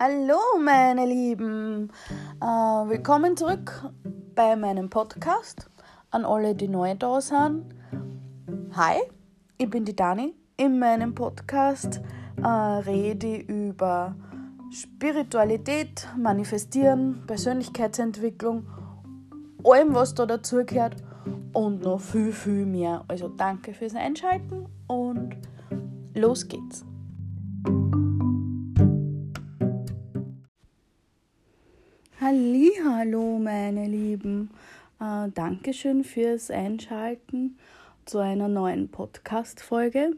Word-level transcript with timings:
Hallo 0.00 0.38
meine 0.62 1.06
Lieben, 1.06 1.90
äh, 2.40 2.44
willkommen 2.44 3.36
zurück 3.36 3.90
bei 4.36 4.54
meinem 4.54 4.90
Podcast 4.90 5.68
an 6.12 6.24
alle, 6.24 6.54
die 6.54 6.68
neu 6.68 6.94
da 6.94 7.20
sind. 7.20 7.64
Hi, 8.74 9.00
ich 9.56 9.68
bin 9.68 9.84
die 9.84 9.96
Dani. 9.96 10.36
In 10.56 10.78
meinem 10.78 11.16
Podcast 11.16 12.00
äh, 12.40 12.46
rede 12.46 13.38
ich 13.38 13.48
über 13.48 14.14
Spiritualität, 14.70 16.06
Manifestieren, 16.16 17.24
Persönlichkeitsentwicklung, 17.26 18.68
allem 19.64 19.96
was 19.96 20.14
da 20.14 20.26
dazugehört 20.26 20.94
und 21.52 21.82
noch 21.82 22.00
viel, 22.00 22.32
viel 22.32 22.66
mehr. 22.66 23.04
Also 23.08 23.26
danke 23.26 23.74
fürs 23.74 23.96
Einschalten 23.96 24.66
und 24.86 25.36
los 26.14 26.46
geht's. 26.46 26.84
Hallo, 32.98 33.38
meine 33.38 33.86
Lieben. 33.86 34.50
Äh, 35.00 35.28
Dankeschön 35.32 36.02
fürs 36.02 36.50
Einschalten 36.50 37.56
zu 38.06 38.18
einer 38.18 38.48
neuen 38.48 38.88
Podcast-Folge. 38.88 40.16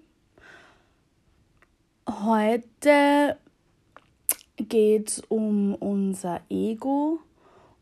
Heute 2.09 3.37
geht 4.57 5.09
es 5.11 5.21
um 5.29 5.75
unser 5.75 6.41
Ego 6.49 7.19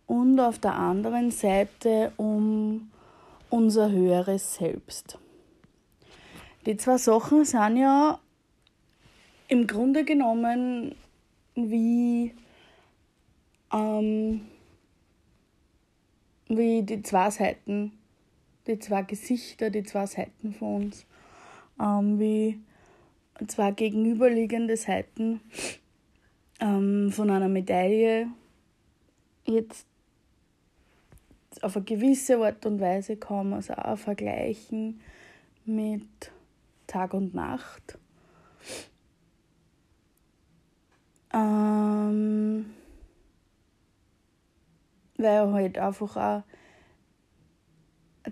und 0.09 0.41
auf 0.41 0.59
der 0.59 0.75
anderen 0.75 1.31
Seite 1.31 2.11
um 2.17 2.91
unser 3.51 3.93
höheres 3.93 4.57
Selbst. 4.57 5.17
Die 6.67 6.77
zwei 6.77 6.99
Sachen 6.99 7.45
sind 7.45 7.77
ja 7.77 8.19
im 9.47 9.69
Grunde 9.69 10.05
genommen 10.05 10.97
wie, 11.55 12.35
ähm, 13.73 14.41
wie 16.49 16.83
die 16.83 17.03
zwei 17.03 17.31
Seiten, 17.31 17.93
die 18.67 18.79
zwei 18.79 19.03
Gesichter, 19.03 19.71
die 19.71 19.83
zwei 19.83 20.07
Seiten 20.07 20.53
von 20.53 20.85
uns, 20.85 21.07
ähm, 21.81 22.19
wie 22.19 22.59
zwei 23.47 23.71
gegenüberliegende 23.71 24.77
Seiten 24.77 25.41
ähm, 26.61 27.11
von 27.13 27.31
einer 27.31 27.49
Medaille. 27.49 28.29
Jetzt 29.45 29.87
auf 31.63 31.77
eine 31.77 31.85
gewisse 31.85 32.39
Art 32.39 32.67
und 32.67 32.81
Weise 32.81 33.17
kann 33.17 33.51
man 33.51 33.61
es 33.61 33.71
auch 33.71 33.97
vergleichen 33.97 35.01
mit 35.65 36.31
Tag 36.87 37.15
und 37.15 37.35
Nacht. 37.35 37.99
Ähm, 41.33 42.67
weil 45.19 45.53
halt 45.53 45.79
einfach 45.79 46.17
auch 46.17 46.43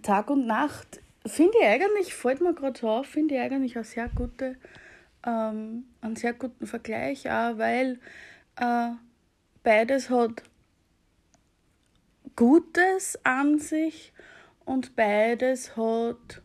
Tag 0.02 0.30
und 0.30 0.46
Nacht, 0.46 1.00
finde 1.26 1.58
ich 1.60 1.66
eigentlich, 1.66 2.14
fällt 2.14 2.40
mir 2.40 2.54
gerade 2.54 2.78
so 2.78 2.88
auf, 2.88 3.06
finde 3.06 3.34
ich 3.34 3.40
eigentlich 3.40 3.76
eine 3.76 3.84
sehr 3.84 4.08
gute, 4.08 4.56
ähm, 5.24 5.84
einen 6.00 6.16
sehr 6.16 6.32
guten 6.32 6.66
Vergleich, 6.66 7.30
auch 7.30 7.58
weil 7.58 7.98
äh, 8.56 8.90
beides 9.62 10.10
hat 10.10 10.42
Gutes 12.36 13.18
an 13.24 13.58
sich 13.58 14.12
und 14.64 14.94
beides 14.94 15.76
hat 15.76 16.42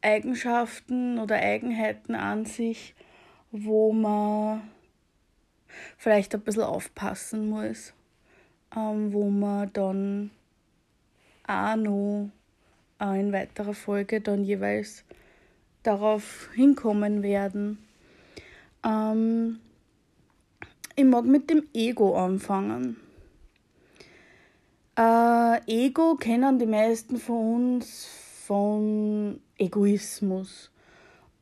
Eigenschaften 0.00 1.18
oder 1.18 1.36
Eigenheiten 1.36 2.14
an 2.14 2.44
sich, 2.44 2.94
wo 3.50 3.92
man 3.92 4.62
vielleicht 5.96 6.34
ein 6.34 6.40
bisschen 6.42 6.62
aufpassen 6.62 7.48
muss, 7.48 7.94
ähm, 8.76 9.12
wo 9.12 9.30
man 9.30 9.72
dann 9.72 10.30
auch 11.46 11.76
noch 11.76 12.30
äh, 13.00 13.20
in 13.20 13.32
weiterer 13.32 13.74
Folge 13.74 14.20
dann 14.20 14.44
jeweils 14.44 15.04
darauf 15.82 16.48
hinkommen 16.54 17.22
werden. 17.22 17.78
Ähm, 18.84 19.60
ich 20.96 21.04
mag 21.04 21.24
mit 21.24 21.48
dem 21.48 21.68
Ego 21.72 22.16
anfangen. 22.16 22.96
Äh, 24.96 25.60
Ego 25.66 26.16
kennen 26.16 26.58
die 26.58 26.66
meisten 26.66 27.18
von 27.18 27.54
uns 27.54 28.08
von 28.46 29.40
Egoismus 29.56 30.70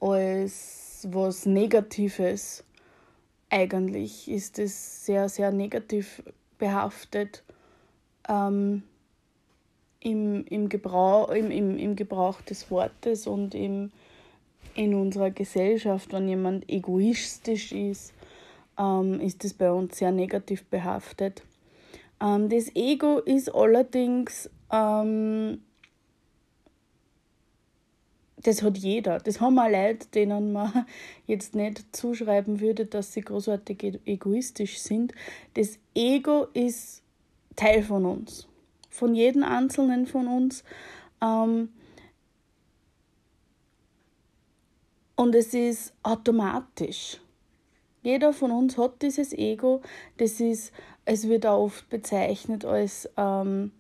als 0.00 1.06
was 1.10 1.46
Negatives. 1.46 2.64
Eigentlich 3.48 4.30
ist 4.30 4.58
es 4.58 5.06
sehr, 5.06 5.28
sehr 5.28 5.52
negativ 5.52 6.22
behaftet 6.58 7.42
ähm, 8.28 8.82
im, 10.00 10.44
im, 10.44 10.68
Gebrauch, 10.68 11.30
im, 11.30 11.50
im, 11.50 11.78
im 11.78 11.96
Gebrauch 11.96 12.40
des 12.42 12.70
Wortes 12.70 13.26
und 13.26 13.54
im, 13.54 13.90
in 14.74 14.94
unserer 14.94 15.30
Gesellschaft, 15.30 16.12
wenn 16.12 16.28
jemand 16.28 16.68
egoistisch 16.70 17.72
ist, 17.72 18.14
ähm, 18.78 19.20
ist 19.20 19.44
es 19.44 19.54
bei 19.54 19.70
uns 19.70 19.98
sehr 19.98 20.12
negativ 20.12 20.64
behaftet. 20.66 21.42
Ähm, 22.20 22.48
das 22.48 22.74
Ego 22.74 23.18
ist 23.18 23.54
allerdings, 23.54 24.50
ähm, 24.70 25.62
das 28.46 28.62
hat 28.62 28.78
jeder. 28.78 29.18
Das 29.18 29.40
haben 29.40 29.58
auch 29.58 29.68
Leute, 29.68 30.06
denen 30.14 30.52
man 30.52 30.86
jetzt 31.26 31.54
nicht 31.54 31.94
zuschreiben 31.94 32.60
würde, 32.60 32.86
dass 32.86 33.12
sie 33.12 33.20
großartig 33.20 33.82
e-, 33.82 34.00
egoistisch 34.06 34.78
sind. 34.78 35.12
Das 35.54 35.78
Ego 35.94 36.46
ist 36.54 37.02
Teil 37.56 37.82
von 37.82 38.04
uns, 38.04 38.46
von 38.90 39.14
jedem 39.14 39.42
Einzelnen 39.42 40.06
von 40.06 40.28
uns. 40.28 40.64
Ähm, 41.22 41.70
und 45.16 45.34
es 45.34 45.54
ist 45.54 45.94
automatisch. 46.02 47.20
Jeder 48.02 48.32
von 48.32 48.52
uns 48.52 48.78
hat 48.78 49.02
dieses 49.02 49.32
Ego. 49.32 49.80
Das 50.18 50.40
ist 50.40 50.72
es 51.06 51.28
wird 51.28 51.46
auch 51.46 51.64
oft 51.64 51.88
bezeichnet 51.88 52.64
als 52.64 53.08
ähm, 53.16 53.70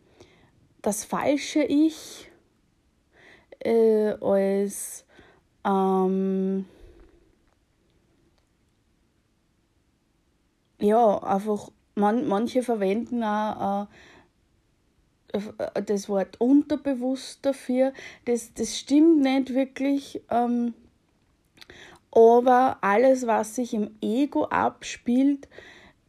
das 0.80 1.04
falsche 1.04 1.64
Ich, 1.64 2.30
äh, 3.66 4.14
als 4.20 5.04
ähm, 5.64 6.66
ja, 10.80 11.22
einfach, 11.22 11.70
man, 11.94 12.26
manche 12.28 12.62
verwenden 12.62 13.24
auch 13.24 13.88
äh, 15.32 15.82
das 15.82 16.08
Wort 16.08 16.40
unterbewusst 16.40 17.44
dafür. 17.44 17.92
Das, 18.24 18.52
das 18.54 18.78
stimmt 18.78 19.20
nicht 19.22 19.54
wirklich. 19.54 20.22
Ähm, 20.30 20.74
aber 22.12 22.78
alles, 22.80 23.26
was 23.26 23.56
sich 23.56 23.74
im 23.74 23.96
Ego 24.00 24.44
abspielt, 24.44 25.48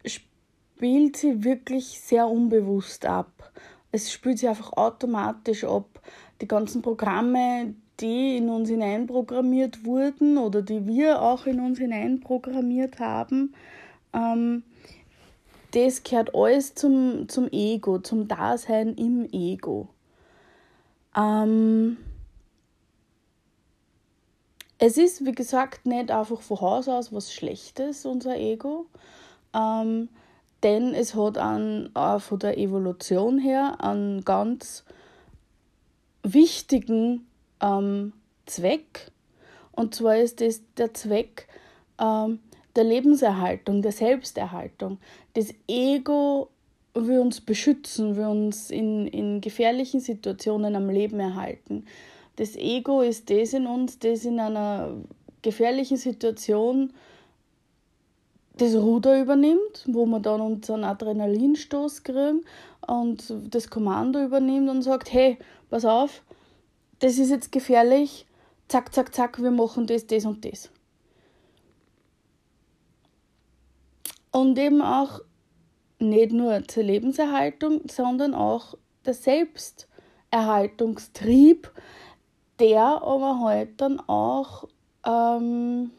spielt 0.06 1.18
sie 1.18 1.44
wirklich 1.44 2.00
sehr 2.00 2.28
unbewusst 2.28 3.06
ab. 3.06 3.52
Es 3.92 4.12
spielt 4.12 4.40
sie 4.40 4.48
einfach 4.48 4.74
automatisch 4.74 5.64
ab. 5.64 6.00
Die 6.42 6.48
ganzen 6.48 6.82
Programme, 6.82 7.74
die 8.00 8.38
in 8.38 8.50
uns 8.50 8.70
hineinprogrammiert 8.70 9.86
wurden 9.86 10.38
oder 10.38 10.62
die 10.62 10.86
wir 10.86 11.22
auch 11.22 11.46
in 11.46 11.60
uns 11.60 11.80
hineinprogrammiert 11.80 13.00
haben, 13.00 13.54
ähm, 14.14 14.64
das 15.72 16.04
gehört 16.04 16.34
alles 16.34 16.76
zum, 16.76 17.28
zum 17.28 17.50
Ego, 17.52 18.00
zum 18.00 18.28
Dasein 18.28 18.96
im 18.96 19.28
Ego. 19.32 19.90
Ähm, 21.16 21.98
es 24.80 24.98
ist, 24.98 25.26
wie 25.26 25.32
gesagt, 25.32 25.86
nicht 25.86 26.12
einfach 26.12 26.42
von 26.42 26.62
Haus 26.62 26.88
aus 26.88 27.12
was 27.12 27.34
Schlechtes, 27.34 28.06
unser 28.06 28.38
Ego. 28.38 28.86
Ähm, 29.54 30.10
denn 30.64 30.94
es 30.94 31.16
hat 31.16 31.38
an, 31.38 31.90
auch 31.94 32.22
von 32.22 32.40
der 32.40 32.58
Evolution 32.58 33.40
her 33.40 33.78
einen 33.80 34.24
ganz 34.24 34.86
wichtigen 36.34 37.28
ähm, 37.62 38.14
Zweck. 38.46 39.12
Und 39.72 39.96
zwar 39.96 40.18
ist 40.18 40.42
das 40.42 40.62
der 40.78 40.94
Zweck 40.94 41.48
ähm, 42.00 42.40
der 42.76 42.84
Lebenserhaltung, 42.84 43.82
der 43.82 43.92
Selbsterhaltung. 43.92 45.00
Das 45.34 45.54
Ego 45.68 46.50
will 46.94 47.20
uns 47.20 47.42
beschützen, 47.42 48.16
will 48.16 48.26
uns 48.26 48.72
in, 48.72 49.08
in 49.08 49.42
gefährlichen 49.42 50.00
Situationen 50.00 50.76
am 50.76 50.90
Leben 50.90 51.20
erhalten. 51.20 51.86
Das 52.38 52.56
Ego 52.56 53.02
ist 53.02 53.30
das 53.30 53.54
in 53.54 53.68
uns, 53.68 54.00
das 54.00 54.26
in 54.26 54.40
einer 54.40 54.96
gefährlichen 55.42 55.98
Situation 55.98 56.94
das 58.58 58.76
Ruder 58.76 59.22
übernimmt, 59.22 59.86
wo 59.88 60.06
man 60.06 60.24
dann 60.24 60.42
unseren 60.42 60.84
Adrenalinstoß 60.84 62.04
kriegen 62.04 62.44
und 62.86 63.34
das 63.50 63.70
Kommando 63.70 64.24
übernimmt 64.24 64.70
und 64.70 64.82
sagt, 64.82 65.14
hey, 65.14 65.38
pass 65.70 65.86
auf, 65.86 66.24
das 67.00 67.18
ist 67.18 67.30
jetzt 67.30 67.52
gefährlich, 67.52 68.26
zack, 68.68 68.94
zack, 68.94 69.14
zack, 69.14 69.42
wir 69.42 69.52
machen 69.52 69.88
das, 69.88 70.08
das 70.08 70.26
und 70.26 70.44
das. 70.46 70.70
Und 74.32 74.58
eben 74.60 74.82
auch 74.82 75.22
nicht 76.00 76.32
nur 76.32 76.66
zur 76.68 76.84
Lebenserhaltung, 76.84 77.82
sondern 77.90 78.34
auch 78.34 78.76
der 79.06 79.14
Selbsterhaltungstrieb, 79.14 81.72
der 82.60 82.84
aber 82.84 83.40
halt 83.40 83.80
dann 83.82 84.00
auch 84.02 84.68
ähm, 85.06 85.92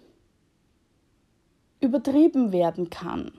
übertrieben 1.81 2.53
werden 2.53 2.91
kann. 2.91 3.33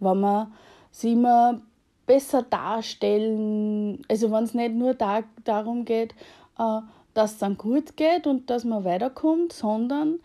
Wenn 0.00 0.20
man 0.20 0.52
sich 0.90 1.12
immer 1.12 1.60
besser 2.06 2.42
darstellen, 2.42 4.02
also 4.08 4.30
wenn 4.30 4.44
es 4.44 4.54
nicht 4.54 4.74
nur 4.74 4.94
da, 4.94 5.22
darum 5.44 5.84
geht, 5.84 6.14
äh, 6.58 6.80
dass 7.14 7.32
es 7.32 7.38
dann 7.38 7.56
gut 7.56 7.96
geht 7.96 8.26
und 8.26 8.50
dass 8.50 8.64
man 8.64 8.84
weiterkommt, 8.84 9.52
sondern 9.52 10.18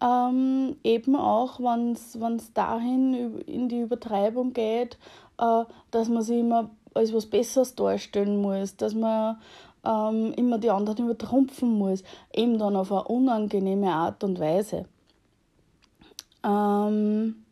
ähm, 0.00 0.76
eben 0.84 1.16
auch, 1.16 1.58
wenn 1.60 1.92
es 1.92 2.52
dahin 2.52 3.40
in 3.46 3.68
die 3.68 3.80
Übertreibung 3.80 4.52
geht, 4.52 4.96
äh, 5.38 5.64
dass 5.90 6.08
man 6.08 6.22
sich 6.22 6.40
immer 6.40 6.70
als 6.94 7.12
was 7.12 7.26
Besseres 7.26 7.74
darstellen 7.74 8.40
muss, 8.40 8.76
dass 8.76 8.94
man 8.94 9.38
ähm, 9.84 10.32
immer 10.36 10.58
die 10.58 10.70
anderen 10.70 11.04
übertrumpfen 11.04 11.78
muss, 11.78 12.02
eben 12.32 12.58
dann 12.58 12.76
auf 12.76 12.92
eine 12.92 13.04
unangenehme 13.04 13.92
Art 13.92 14.24
und 14.24 14.38
Weise. 14.38 14.86
Ähm, 16.48 17.44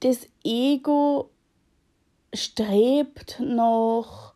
das 0.00 0.28
Ego 0.44 1.30
strebt 2.32 3.40
nach 3.40 4.34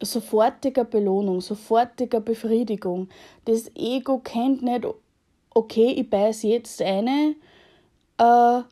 sofortiger 0.00 0.84
Belohnung, 0.84 1.40
sofortiger 1.40 2.20
Befriedigung. 2.20 3.08
Das 3.44 3.70
Ego 3.74 4.18
kennt 4.18 4.62
nicht, 4.62 4.86
okay, 5.54 5.92
ich 5.92 6.10
beiß 6.10 6.42
jetzt 6.42 6.82
eine 6.82 7.36
äh, 8.18 8.62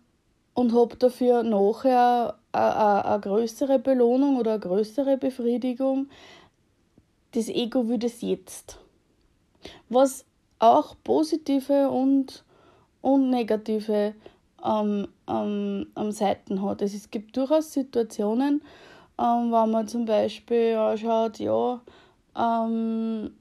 und 0.54 0.74
habe 0.74 0.96
dafür 0.96 1.42
nachher 1.42 2.36
eine 2.52 3.20
größere 3.20 3.78
Belohnung 3.78 4.38
oder 4.38 4.52
eine 4.52 4.60
größere 4.60 5.16
Befriedigung. 5.16 6.08
Das 7.32 7.48
Ego 7.48 7.88
will 7.88 7.98
das 7.98 8.22
jetzt. 8.22 8.78
Was 9.88 10.24
auch 10.58 10.96
positive 11.04 11.90
und, 11.90 12.44
und 13.02 13.30
negative 13.30 14.14
ähm, 14.64 15.08
ähm, 15.28 15.86
Seiten 16.10 16.62
hat. 16.62 16.82
Also 16.82 16.96
es 16.96 17.10
gibt 17.10 17.36
durchaus 17.36 17.72
Situationen, 17.72 18.62
ähm, 19.18 19.52
wenn 19.52 19.70
man 19.70 19.88
zum 19.88 20.04
Beispiel 20.04 20.74
anschaut, 20.74 21.38
ja, 21.38 21.80
ähm, 22.36 23.32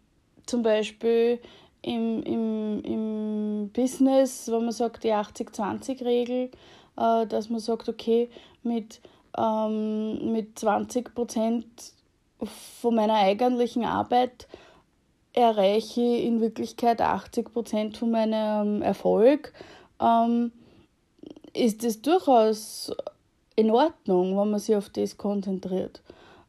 zum 0.46 0.64
Beispiel 0.64 1.40
im, 1.82 2.24
im, 2.24 2.82
im 2.84 3.70
Business, 3.74 4.50
wenn 4.52 4.64
man 4.64 4.72
sagt, 4.72 5.04
die 5.04 5.14
80-20-Regel, 5.14 6.52
äh, 6.98 7.28
dass 7.28 7.50
man 7.50 7.60
sagt, 7.60 7.88
okay, 7.88 8.30
mit, 8.64 9.02
ähm, 9.38 10.34
mit 10.34 10.60
20 10.60 11.14
Prozent 11.14 11.66
von 12.82 12.96
meiner 12.96 13.16
eigentlichen 13.16 13.84
Arbeit 13.84 14.48
erreiche 15.40 16.02
ich 16.02 16.26
in 16.26 16.42
Wirklichkeit 16.42 17.02
80 17.02 17.54
Prozent 17.54 17.98
von 17.98 18.12
meinem 18.12 18.82
Erfolg, 18.82 19.54
ähm, 20.02 20.52
ist 21.54 21.84
es 21.84 22.02
durchaus 22.02 22.92
in 23.56 23.72
Ordnung, 23.72 24.38
wenn 24.38 24.52
man 24.52 24.60
sich 24.60 24.76
auf 24.76 24.90
das 24.90 25.18
konzentriert, 25.18 26.02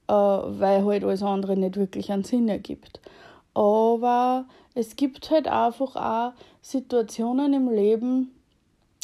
äh, 0.09 0.13
weil 0.13 0.85
halt 0.85 1.05
alles 1.05 1.23
andere 1.23 1.57
nicht 1.57 1.77
wirklich 1.77 2.11
einen 2.11 2.25
Sinn 2.25 2.49
ergibt. 2.49 3.01
Aber 3.55 4.47
es 4.75 4.97
gibt 4.97 5.31
halt 5.31 5.49
einfach 5.49 5.97
auch 5.97 6.33
Situationen 6.63 7.55
im 7.55 7.69
Leben, 7.69 8.35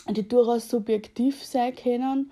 die 0.09 0.27
durchaus 0.27 0.69
subjektiv 0.69 1.45
sein 1.45 1.75
können, 1.75 2.31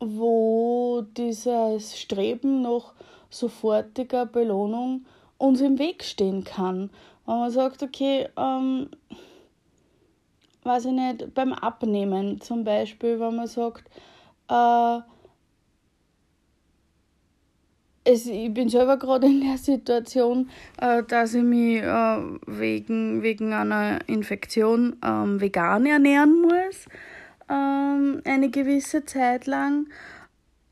wo 0.00 1.04
dieses 1.16 1.98
Streben 1.98 2.62
nach 2.62 2.92
sofortiger 3.30 4.26
Belohnung 4.26 5.04
uns 5.38 5.60
im 5.60 5.78
Weg 5.78 6.04
stehen 6.04 6.44
kann. 6.44 6.90
Wenn 7.26 7.38
man 7.38 7.50
sagt, 7.50 7.82
okay, 7.82 8.28
ähm, 8.36 8.88
weiß 10.62 10.86
ich 10.86 10.92
nicht, 10.92 11.34
beim 11.34 11.52
Abnehmen 11.52 12.40
zum 12.40 12.64
Beispiel, 12.64 13.20
wenn 13.20 13.36
man 13.36 13.46
sagt, 13.46 13.84
äh, 14.48 15.00
es, 18.06 18.26
ich 18.26 18.52
bin 18.54 18.68
selber 18.68 18.96
gerade 18.98 19.26
in 19.26 19.40
der 19.40 19.58
Situation, 19.58 20.48
äh, 20.80 21.02
dass 21.02 21.34
ich 21.34 21.42
mich 21.42 21.82
äh, 21.82 22.18
wegen, 22.46 23.22
wegen 23.22 23.52
einer 23.52 23.98
Infektion 24.08 24.96
ähm, 25.04 25.40
vegan 25.40 25.86
ernähren 25.86 26.40
muss, 26.40 26.86
ähm, 27.50 28.22
eine 28.24 28.50
gewisse 28.50 29.04
Zeit 29.04 29.46
lang. 29.46 29.88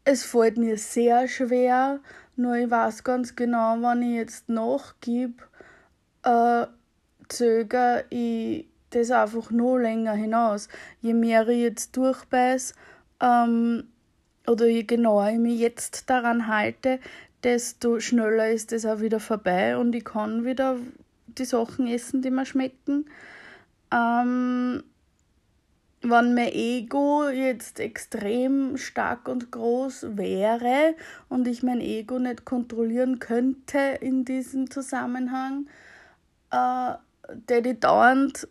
Es 0.04 0.24
fällt 0.24 0.58
mir 0.58 0.76
sehr 0.76 1.26
schwer, 1.28 2.00
nur 2.36 2.56
ich 2.56 2.70
weiß 2.70 3.04
ganz 3.04 3.36
genau, 3.36 3.76
wenn 3.80 4.02
ich 4.02 4.16
jetzt 4.16 4.48
nachgib, 4.48 5.46
äh, 6.22 6.66
zögere 7.28 8.04
ich 8.10 8.66
das 8.90 9.10
einfach 9.10 9.50
noch 9.50 9.76
länger 9.76 10.12
hinaus. 10.12 10.68
Je 11.00 11.14
mehr 11.14 11.48
ich 11.48 11.60
jetzt 11.60 11.96
durchbeiß, 11.96 12.74
ähm, 13.20 13.84
oder 14.46 14.66
je 14.66 14.82
genauer 14.84 15.30
ich 15.30 15.38
mich 15.38 15.58
jetzt 15.58 16.10
daran 16.10 16.46
halte, 16.46 17.00
desto 17.42 18.00
schneller 18.00 18.50
ist 18.50 18.72
es 18.72 18.86
auch 18.86 19.00
wieder 19.00 19.20
vorbei 19.20 19.76
und 19.76 19.94
ich 19.94 20.04
kann 20.04 20.44
wieder 20.44 20.76
die 21.26 21.44
Sachen 21.44 21.86
essen, 21.86 22.22
die 22.22 22.30
mir 22.30 22.46
schmecken. 22.46 23.06
Ähm, 23.92 24.82
wenn 26.04 26.34
mein 26.34 26.52
Ego 26.52 27.28
jetzt 27.28 27.80
extrem 27.80 28.76
stark 28.76 29.26
und 29.28 29.50
groß 29.50 30.16
wäre 30.16 30.94
und 31.28 31.48
ich 31.48 31.62
mein 31.62 31.80
Ego 31.80 32.18
nicht 32.18 32.44
kontrollieren 32.44 33.18
könnte 33.18 33.78
in 34.00 34.24
diesem 34.24 34.70
Zusammenhang, 34.70 35.66
äh, 36.50 36.92
der 37.48 37.64
ich 37.64 37.80
dauernd 37.80 38.46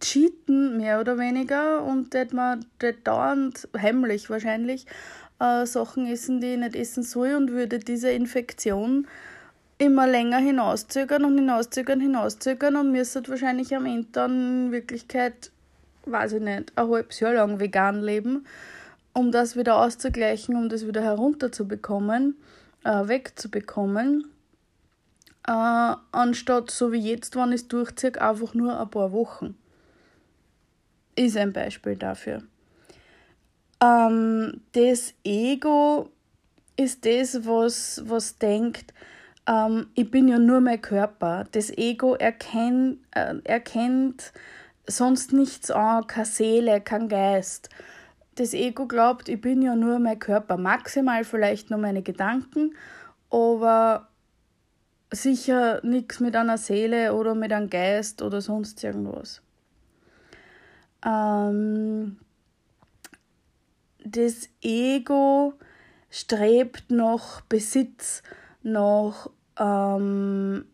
cheaten, 0.00 0.76
mehr 0.76 1.00
oder 1.00 1.18
weniger, 1.18 1.82
und 1.82 2.14
dat 2.14 2.30
dauernd 3.04 3.68
heimlich 3.76 4.30
wahrscheinlich 4.30 4.86
äh, 5.40 5.66
Sachen 5.66 6.06
essen, 6.06 6.40
die 6.40 6.52
ich 6.52 6.58
nicht 6.58 6.76
essen 6.76 7.02
soll, 7.02 7.34
und 7.34 7.50
würde 7.50 7.78
diese 7.78 8.10
Infektion 8.10 9.06
immer 9.78 10.06
länger 10.06 10.38
hinauszögern 10.38 11.24
und 11.24 11.36
hinauszögern, 11.36 12.00
hinauszögern 12.00 12.76
und 12.76 12.92
müsste 12.92 13.26
wahrscheinlich 13.28 13.74
am 13.74 13.86
Ende 13.86 14.08
dann 14.12 14.66
in 14.66 14.72
Wirklichkeit, 14.72 15.50
weiß 16.06 16.32
ich 16.32 16.42
nicht, 16.42 16.72
ein 16.76 16.88
halbes 16.88 17.20
Jahr 17.20 17.34
lang 17.34 17.60
vegan 17.60 18.02
leben, 18.02 18.46
um 19.12 19.32
das 19.32 19.56
wieder 19.56 19.76
auszugleichen, 19.76 20.56
um 20.56 20.68
das 20.68 20.86
wieder 20.86 21.02
herunterzubekommen, 21.02 22.36
äh, 22.84 23.08
wegzubekommen. 23.08 24.26
Äh, 25.46 25.94
anstatt 26.12 26.70
so 26.70 26.92
wie 26.92 26.98
jetzt, 26.98 27.36
ich 27.36 27.54
es 27.54 27.68
durchziehe, 27.68 28.20
einfach 28.20 28.54
nur 28.54 28.80
ein 28.80 28.90
paar 28.90 29.12
Wochen 29.12 29.56
ist 31.16 31.36
ein 31.36 31.52
Beispiel 31.52 31.96
dafür. 31.96 32.42
Ähm, 33.82 34.60
das 34.72 35.14
Ego 35.24 36.10
ist 36.76 37.04
das, 37.04 37.46
was, 37.46 38.02
was 38.06 38.38
denkt, 38.38 38.92
ähm, 39.46 39.88
ich 39.94 40.10
bin 40.10 40.28
ja 40.28 40.38
nur 40.38 40.60
mein 40.60 40.80
Körper. 40.80 41.44
Das 41.52 41.70
Ego 41.70 42.14
erkennt, 42.14 42.98
äh, 43.12 43.34
erkennt 43.44 44.32
sonst 44.86 45.32
nichts 45.32 45.70
an, 45.70 46.06
keine 46.06 46.26
Seele, 46.26 46.80
kein 46.80 47.08
Geist. 47.08 47.68
Das 48.36 48.52
Ego 48.52 48.86
glaubt, 48.86 49.28
ich 49.28 49.40
bin 49.40 49.62
ja 49.62 49.76
nur 49.76 49.98
mein 49.98 50.18
Körper, 50.18 50.56
maximal 50.56 51.24
vielleicht 51.24 51.70
nur 51.70 51.78
meine 51.78 52.02
Gedanken, 52.02 52.74
aber 53.30 54.08
sicher 55.12 55.80
nichts 55.84 56.20
mit 56.20 56.34
einer 56.34 56.58
Seele 56.58 57.14
oder 57.14 57.34
mit 57.34 57.52
einem 57.52 57.70
Geist 57.70 58.22
oder 58.22 58.40
sonst 58.40 58.82
irgendwas. 58.82 59.40
Ähm, 61.04 62.18
das 64.04 64.48
Ego 64.62 65.54
strebt 66.10 66.90
nach 66.90 67.40
Besitz, 67.42 68.22
nach 68.62 69.30
ähm, 69.58 70.64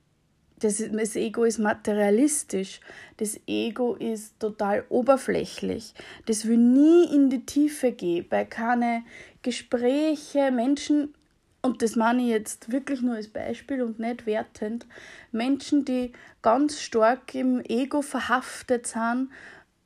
das, 0.61 0.83
das 0.93 1.17
Ego 1.17 1.45
ist 1.45 1.59
materialistisch, 1.59 2.81
das 3.17 3.41
Ego 3.47 3.95
ist 3.95 4.39
total 4.39 4.85
oberflächlich, 4.89 5.95
das 6.27 6.47
will 6.47 6.59
nie 6.59 7.15
in 7.15 7.31
die 7.31 7.45
Tiefe 7.45 7.93
gehen, 7.93 8.27
bei 8.29 8.45
keine 8.45 9.03
Gespräche, 9.43 10.51
Menschen, 10.51 11.15
und 11.63 11.83
das 11.83 11.97
meine 11.97 12.23
ich 12.23 12.29
jetzt 12.29 12.73
wirklich 12.73 13.03
nur 13.03 13.17
als 13.17 13.29
Beispiel 13.29 13.83
und 13.83 13.99
nicht 13.99 14.27
wertend, 14.27 14.87
Menschen, 15.33 15.85
die 15.85 16.13
ganz 16.43 16.81
stark 16.81 17.35
im 17.35 17.61
Ego 17.61 18.03
verhaftet 18.03 18.87
sind, 18.87 19.31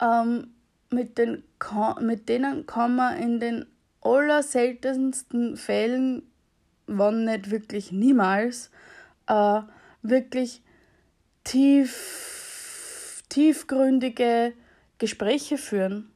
ähm, 0.00 0.48
mit, 0.90 1.18
den, 1.18 1.42
mit 2.00 2.28
denen 2.28 2.66
kann 2.66 2.96
man 2.96 3.16
in 3.16 3.40
den 3.40 3.66
allerseltensten 4.00 5.56
Fällen, 5.56 6.22
wann 6.86 7.24
nicht 7.24 7.50
wirklich 7.50 7.90
niemals, 7.90 8.70
äh, 9.26 9.60
wirklich 10.02 10.62
tief, 11.44 13.22
tiefgründige 13.28 14.54
Gespräche 14.98 15.58
führen. 15.58 16.10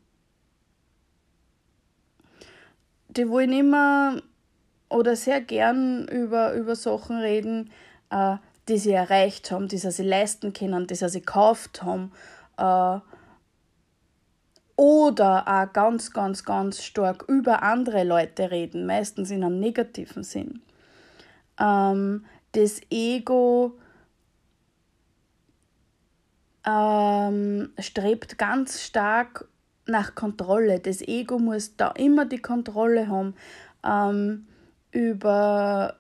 die 3.08 3.28
wollen 3.28 3.52
immer 3.52 4.23
oder 4.88 5.16
sehr 5.16 5.40
gern 5.40 6.06
über, 6.08 6.54
über 6.54 6.76
Sachen 6.76 7.18
reden, 7.18 7.70
äh, 8.11 8.37
die 8.68 8.78
sie 8.78 8.92
erreicht 8.92 9.50
haben, 9.50 9.68
die 9.68 9.78
sie 9.78 9.90
sich 9.90 10.06
leisten 10.06 10.52
können, 10.52 10.87
die 10.87 10.94
sie 10.94 11.11
gekauft 11.11 11.82
haben. 11.82 12.12
Äh, 12.56 13.00
oder 14.76 15.49
auch 15.49 15.73
ganz, 15.73 16.12
ganz, 16.12 16.44
ganz 16.44 16.85
stark 16.85 17.25
über 17.26 17.62
andere 17.62 18.04
Leute 18.04 18.50
reden, 18.50 18.87
meistens 18.87 19.30
in 19.30 19.42
einem 19.42 19.58
negativen 19.58 20.23
Sinn. 20.23 20.62
Ähm, 21.58 22.25
das 22.52 22.80
Ego 22.88 23.78
ähm, 26.68 27.70
strebt 27.78 28.37
ganz 28.37 28.82
stark 28.82 29.48
nach 29.87 30.14
Kontrolle. 30.14 30.80
Das 30.80 31.00
Ego 31.00 31.38
muss 31.38 31.76
da 31.76 31.92
immer 31.92 32.26
die 32.26 32.42
Kontrolle 32.42 33.08
haben 33.08 33.34
ähm, 33.84 34.46
über 34.90 35.96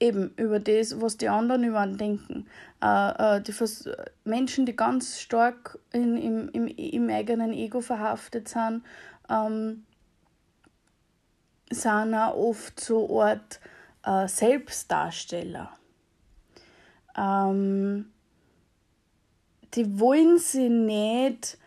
eben 0.00 0.32
über 0.36 0.60
das, 0.60 1.00
was 1.00 1.16
die 1.16 1.28
anderen 1.28 1.64
über 1.64 1.82
ihn 1.82 1.96
denken. 1.96 2.46
Äh, 2.82 3.38
äh, 3.38 3.42
die 3.42 3.52
Vers 3.52 3.88
Menschen, 4.24 4.66
die 4.66 4.76
ganz 4.76 5.20
stark 5.20 5.78
in, 5.92 6.16
im, 6.16 6.48
im, 6.50 6.66
im 6.68 7.10
eigenen 7.10 7.52
Ego 7.52 7.80
verhaftet 7.80 8.48
sind, 8.48 8.84
ähm, 9.28 9.84
sind 11.70 12.14
auch 12.14 12.36
oft 12.36 12.78
so 12.78 13.20
Art 13.20 13.58
äh, 14.04 14.28
Selbstdarsteller. 14.28 15.72
Ähm, 17.16 18.12
die 19.74 19.98
wollen 19.98 20.38
sie 20.38 20.68
nicht 20.68 21.58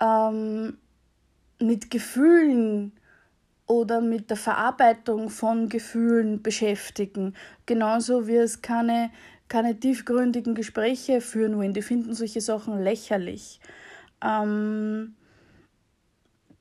ähm, 0.00 0.78
mit 1.58 1.90
Gefühlen 1.90 2.92
oder 3.66 4.00
mit 4.00 4.30
der 4.30 4.36
Verarbeitung 4.36 5.30
von 5.30 5.68
Gefühlen 5.68 6.42
beschäftigen. 6.42 7.34
Genauso 7.66 8.26
wie 8.26 8.36
es 8.36 8.60
keine, 8.60 9.10
keine 9.48 9.78
tiefgründigen 9.78 10.54
Gespräche 10.54 11.20
führen 11.20 11.56
wollen. 11.56 11.72
Die 11.72 11.82
finden 11.82 12.14
solche 12.14 12.40
Sachen 12.40 12.82
lächerlich. 12.82 13.60
Ähm, 14.22 15.14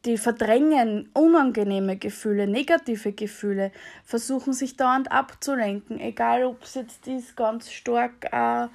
die 0.06 0.18
verdrängen 0.18 1.10
unangenehme 1.14 1.98
Gefühle, 1.98 2.48
negative 2.48 3.12
Gefühle, 3.12 3.72
versuchen 4.04 4.54
sich 4.54 4.76
dauernd 4.76 5.12
abzulenken, 5.12 6.00
egal 6.00 6.44
ob 6.44 6.64
es 6.64 6.74
jetzt 6.74 7.08
ist, 7.08 7.36
ganz 7.36 7.72
stark 7.72 8.28
äh, 8.32 8.68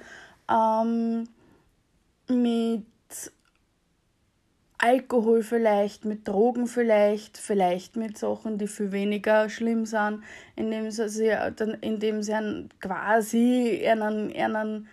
ähm, 0.49 1.27
mit 2.29 2.85
Alkohol 4.79 5.41
vielleicht, 5.41 6.05
mit 6.05 6.27
Drogen 6.27 6.67
vielleicht, 6.67 7.37
vielleicht 7.37 7.95
mit 7.95 8.17
Sachen, 8.17 8.59
die 8.59 8.67
viel 8.67 8.91
weniger 8.91 9.49
schlimm 9.49 9.85
sind, 9.85 10.23
indem 10.55 10.91
sie, 10.91 11.35
indem 11.81 12.21
sie 12.21 12.33
einen 12.33 12.69
quasi 12.79 13.83
einen, 13.87 14.35
einen 14.35 14.87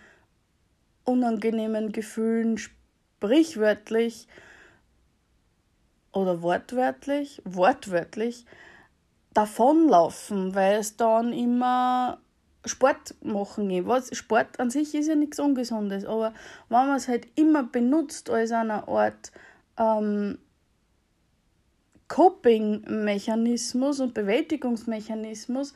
unangenehmen 1.03 1.91
Gefühlen 1.91 2.57
sprichwörtlich 2.57 4.27
oder 6.11 6.41
wortwörtlich, 6.41 7.41
wortwörtlich 7.45 8.45
davonlaufen, 9.33 10.55
weil 10.55 10.79
es 10.79 10.97
dann 10.97 11.31
immer 11.31 12.17
Sport 12.65 13.15
machen 13.21 13.69
geht. 13.69 13.87
Was, 13.87 14.15
Sport 14.15 14.59
an 14.59 14.69
sich 14.69 14.93
ist 14.95 15.07
ja 15.07 15.15
nichts 15.15 15.39
Ungesundes, 15.39 16.05
aber 16.05 16.33
wenn 16.69 16.87
man 16.87 16.97
es 16.97 17.07
halt 17.07 17.27
immer 17.35 17.63
benutzt 17.63 18.29
als 18.29 18.51
eine 18.51 18.87
Art 18.87 19.31
ähm, 19.77 20.37
Coping-Mechanismus 22.07 23.99
und 23.99 24.13
Bewältigungsmechanismus, 24.13 25.73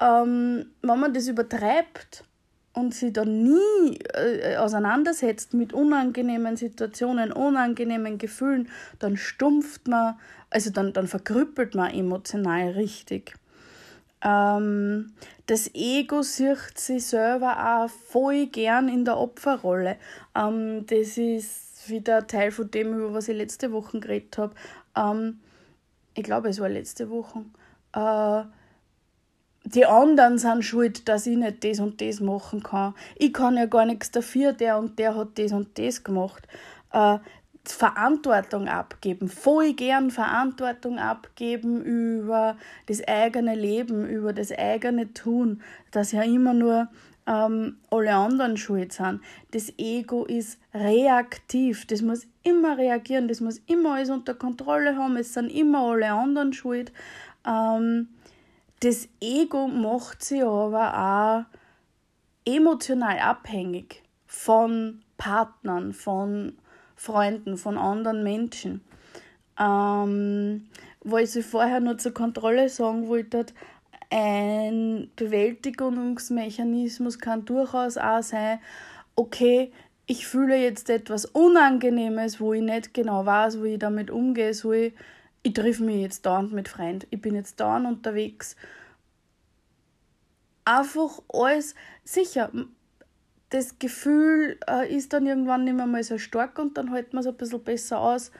ähm, 0.00 0.66
wenn 0.82 0.98
man 0.98 1.12
das 1.12 1.28
übertreibt 1.28 2.24
und 2.72 2.94
sich 2.94 3.12
dann 3.12 3.42
nie 3.42 3.98
äh, 4.14 4.56
auseinandersetzt 4.56 5.54
mit 5.54 5.72
unangenehmen 5.72 6.56
Situationen, 6.56 7.32
unangenehmen 7.32 8.18
Gefühlen, 8.18 8.68
dann 8.98 9.16
stumpft 9.16 9.88
man, 9.88 10.18
also 10.48 10.70
dann, 10.70 10.92
dann 10.92 11.08
verkrüppelt 11.08 11.74
man 11.74 11.92
emotional 11.92 12.70
richtig. 12.70 13.34
Ähm, 14.22 15.12
das 15.46 15.74
Ego 15.74 16.22
sieht 16.22 16.78
sich 16.78 17.06
selber 17.06 17.82
auch 17.82 17.90
voll 17.90 18.46
gern 18.46 18.88
in 18.88 19.04
der 19.04 19.18
Opferrolle. 19.18 19.96
Ähm, 20.36 20.86
das 20.86 21.16
ist 21.18 21.88
wieder 21.88 22.26
Teil 22.26 22.50
von 22.50 22.70
dem, 22.70 22.94
über 22.94 23.14
was 23.14 23.28
ich 23.28 23.36
letzte 23.36 23.72
Woche 23.72 24.00
geredet 24.00 24.38
habe. 24.38 24.54
Ähm, 24.96 25.40
ich 26.14 26.22
glaube, 26.22 26.48
es 26.48 26.60
war 26.60 26.68
letzte 26.68 27.08
Woche. 27.10 27.44
Äh, 27.94 28.44
die 29.64 29.86
anderen 29.86 30.38
sind 30.38 30.64
schuld, 30.64 31.08
dass 31.08 31.26
ich 31.26 31.36
nicht 31.36 31.64
das 31.64 31.80
und 31.80 32.00
das 32.00 32.20
machen 32.20 32.62
kann. 32.62 32.94
Ich 33.16 33.32
kann 33.32 33.56
ja 33.56 33.66
gar 33.66 33.84
nichts 33.84 34.10
dafür, 34.10 34.52
der 34.52 34.78
und 34.78 34.98
der 34.98 35.14
hat 35.14 35.38
das 35.38 35.52
und 35.52 35.78
das 35.78 36.02
gemacht. 36.02 36.46
Äh, 36.92 37.18
Verantwortung 37.64 38.68
abgeben, 38.68 39.28
voll 39.28 39.74
gern 39.74 40.10
Verantwortung 40.10 40.98
abgeben 40.98 41.82
über 41.82 42.56
das 42.86 43.06
eigene 43.06 43.54
Leben, 43.54 44.08
über 44.08 44.32
das 44.32 44.50
eigene 44.50 45.12
Tun, 45.12 45.62
dass 45.90 46.12
ja 46.12 46.22
immer 46.22 46.54
nur 46.54 46.88
ähm, 47.26 47.76
alle 47.90 48.14
anderen 48.14 48.56
schuld 48.56 48.92
sind. 48.92 49.20
Das 49.52 49.72
Ego 49.78 50.24
ist 50.24 50.58
reaktiv, 50.74 51.86
das 51.86 52.02
muss 52.02 52.26
immer 52.42 52.78
reagieren, 52.78 53.28
das 53.28 53.40
muss 53.40 53.58
immer 53.66 53.94
alles 53.94 54.10
unter 54.10 54.34
Kontrolle 54.34 54.96
haben, 54.96 55.16
es 55.16 55.34
sind 55.34 55.50
immer 55.50 55.80
alle 55.82 56.10
anderen 56.10 56.52
schuld. 56.52 56.92
Ähm, 57.46 58.08
das 58.80 59.08
Ego 59.20 59.68
macht 59.68 60.24
sie 60.24 60.42
aber 60.42 61.46
auch 61.46 62.50
emotional 62.50 63.18
abhängig 63.18 64.02
von 64.26 65.02
Partnern, 65.18 65.92
von 65.92 66.56
Freunden, 67.00 67.56
von 67.56 67.78
anderen 67.78 68.22
Menschen. 68.22 68.82
Ähm, 69.58 70.68
was 71.02 71.34
ich 71.34 71.46
vorher 71.46 71.80
nur 71.80 71.96
zur 71.96 72.12
Kontrolle 72.12 72.68
sagen 72.68 73.08
wollte, 73.08 73.46
ein 74.10 75.10
Bewältigungsmechanismus 75.16 77.18
kann 77.18 77.46
durchaus 77.46 77.96
auch 77.96 78.22
sein, 78.22 78.58
okay, 79.16 79.72
ich 80.04 80.26
fühle 80.26 80.58
jetzt 80.58 80.90
etwas 80.90 81.24
Unangenehmes, 81.24 82.38
wo 82.38 82.52
ich 82.52 82.60
nicht 82.60 82.92
genau 82.92 83.24
weiß, 83.24 83.62
wie 83.62 83.74
ich 83.74 83.78
damit 83.78 84.10
umgehe, 84.10 84.52
soll 84.52 84.74
ich, 84.74 84.92
ich 85.42 85.54
triff 85.54 85.80
mich 85.80 86.02
jetzt 86.02 86.26
dauernd 86.26 86.52
mit 86.52 86.68
Freunden, 86.68 87.06
ich 87.08 87.22
bin 87.22 87.34
jetzt 87.34 87.60
dauernd 87.60 87.86
unterwegs. 87.86 88.56
Einfach 90.66 91.22
alles, 91.32 91.74
sicher, 92.04 92.50
das 93.50 93.78
Gefühl 93.78 94.58
äh, 94.68 94.94
ist 94.94 95.12
dann 95.12 95.26
irgendwann 95.26 95.64
nicht 95.64 95.76
mehr 95.76 95.86
mal 95.86 96.02
so 96.02 96.18
stark 96.18 96.58
und 96.58 96.78
dann 96.78 96.92
hält 96.92 97.12
man 97.12 97.20
es 97.20 97.26
ein 97.26 97.36
bisschen 97.36 97.62
besser 97.62 98.00
aus, 98.00 98.30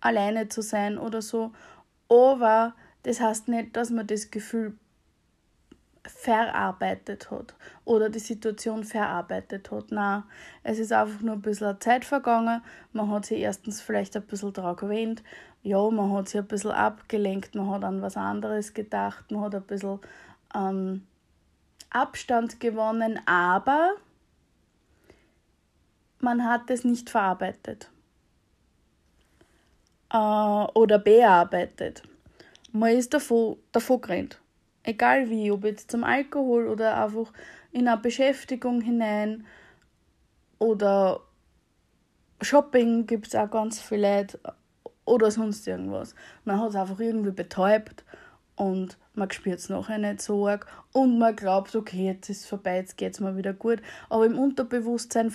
alleine 0.00 0.48
zu 0.48 0.62
sein 0.62 0.98
oder 0.98 1.22
so. 1.22 1.52
Aber 2.08 2.74
das 3.02 3.20
heißt 3.20 3.48
nicht, 3.48 3.76
dass 3.76 3.90
man 3.90 4.06
das 4.06 4.30
Gefühl 4.30 4.76
verarbeitet 6.06 7.30
hat 7.30 7.54
oder 7.84 8.08
die 8.08 8.18
Situation 8.18 8.84
verarbeitet 8.84 9.70
hat. 9.70 9.92
Nein, 9.92 10.22
es 10.62 10.78
ist 10.78 10.92
einfach 10.92 11.20
nur 11.20 11.34
ein 11.34 11.42
bisschen 11.42 11.78
Zeit 11.80 12.06
vergangen. 12.06 12.62
Man 12.92 13.10
hat 13.10 13.26
sich 13.26 13.40
erstens 13.40 13.82
vielleicht 13.82 14.16
ein 14.16 14.22
bisschen 14.22 14.54
daran 14.54 14.76
gewöhnt. 14.76 15.22
Ja, 15.62 15.90
man 15.90 16.12
hat 16.12 16.28
sich 16.28 16.40
ein 16.40 16.46
bisschen 16.46 16.70
abgelenkt, 16.70 17.54
man 17.54 17.70
hat 17.70 17.84
an 17.84 18.00
was 18.00 18.16
anderes 18.16 18.72
gedacht, 18.72 19.30
man 19.30 19.42
hat 19.42 19.54
ein 19.54 19.62
bisschen 19.62 19.98
ähm, 20.54 21.06
Abstand 21.90 22.60
gewonnen, 22.60 23.20
aber 23.26 23.96
man 26.20 26.44
hat 26.44 26.70
es 26.70 26.84
nicht 26.84 27.10
verarbeitet 27.10 27.90
äh, 30.12 30.16
oder 30.16 30.98
bearbeitet. 30.98 32.02
Man 32.72 32.96
ist 32.96 33.14
davon, 33.14 33.56
davon 33.72 34.00
gerannt. 34.00 34.40
Egal 34.82 35.28
wie, 35.30 35.50
ob 35.50 35.64
jetzt 35.64 35.90
zum 35.90 36.04
Alkohol 36.04 36.68
oder 36.68 37.02
einfach 37.02 37.32
in 37.72 37.88
eine 37.88 38.00
Beschäftigung 38.00 38.80
hinein 38.80 39.46
oder 40.58 41.20
Shopping 42.40 43.06
gibt 43.06 43.26
es 43.28 43.34
auch 43.34 43.50
ganz 43.50 43.80
viele 43.80 44.18
Leute 44.18 44.40
oder 45.04 45.30
sonst 45.30 45.66
irgendwas. 45.66 46.14
Man 46.44 46.60
hat 46.60 46.70
es 46.70 46.76
einfach 46.76 47.00
irgendwie 47.00 47.32
betäubt 47.32 48.04
und 48.56 48.96
man 49.18 49.30
spürt 49.30 49.58
es 49.58 49.68
nachher 49.68 49.98
nicht 49.98 50.22
so 50.22 50.46
arg 50.46 50.66
und 50.92 51.18
man 51.18 51.36
glaubt, 51.36 51.74
okay, 51.74 52.06
jetzt 52.06 52.30
ist 52.30 52.42
es 52.42 52.46
vorbei, 52.46 52.76
jetzt 52.76 52.96
geht 52.96 53.14
es 53.14 53.20
mir 53.20 53.36
wieder 53.36 53.52
gut. 53.52 53.80
Aber 54.08 54.24
im 54.24 54.38
Unterbewusstsein, 54.38 55.32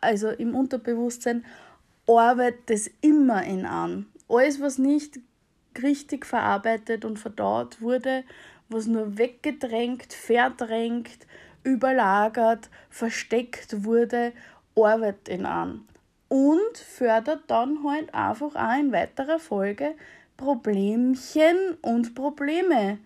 also 0.00 0.30
im 0.30 0.54
Unterbewusstsein 0.54 1.44
arbeitet 2.06 2.70
es 2.70 2.90
immer 3.00 3.44
in 3.44 3.66
an. 3.66 4.06
Alles, 4.28 4.60
was 4.60 4.78
nicht 4.78 5.20
richtig 5.82 6.26
verarbeitet 6.26 7.04
und 7.04 7.18
verdaut 7.18 7.80
wurde, 7.80 8.24
was 8.68 8.86
nur 8.86 9.18
weggedrängt, 9.18 10.12
verdrängt, 10.12 11.26
überlagert, 11.62 12.70
versteckt 12.90 13.84
wurde, 13.84 14.32
arbeitet 14.76 15.28
in 15.28 15.46
an. 15.46 15.86
Und 16.28 16.78
fördert 16.78 17.42
dann 17.48 17.84
halt 17.84 18.14
einfach 18.14 18.54
auch 18.54 18.78
in 18.78 18.92
weiterer 18.92 19.38
Folge 19.38 19.94
Problemchen 20.36 21.76
und 21.80 22.14
Probleme 22.14 22.98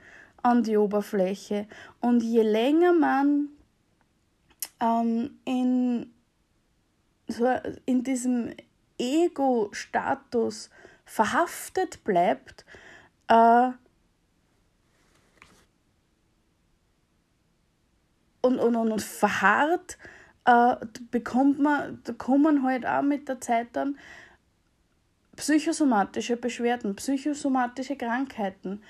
an 0.43 0.63
die 0.63 0.77
Oberfläche. 0.77 1.67
Und 2.01 2.23
je 2.23 2.43
länger 2.43 2.93
man 2.93 3.49
ähm, 4.81 5.39
in, 5.45 6.13
so 7.27 7.47
in 7.87 8.03
diesem 8.03 8.55
Ego-Status 8.99 10.71
verhaftet 11.05 12.05
bleibt, 12.05 12.65
äh, 13.29 13.71
und, 18.41 18.59
und, 18.59 18.77
und, 18.77 19.03
verharrt, 19.03 19.99
äh, 20.45 20.77
bekommt 21.11 21.59
man, 21.59 22.01
da 22.05 22.13
kommen 22.13 22.63
halt 22.63 22.87
auch 22.87 23.03
mit 23.03 23.29
der 23.29 23.41
Zeit 23.41 23.69
dann 23.73 23.99
psychosomatische 25.37 26.37
Beschwerden, 26.37 26.97
psychosomatische 26.97 27.97
Krankheiten. 27.97 28.83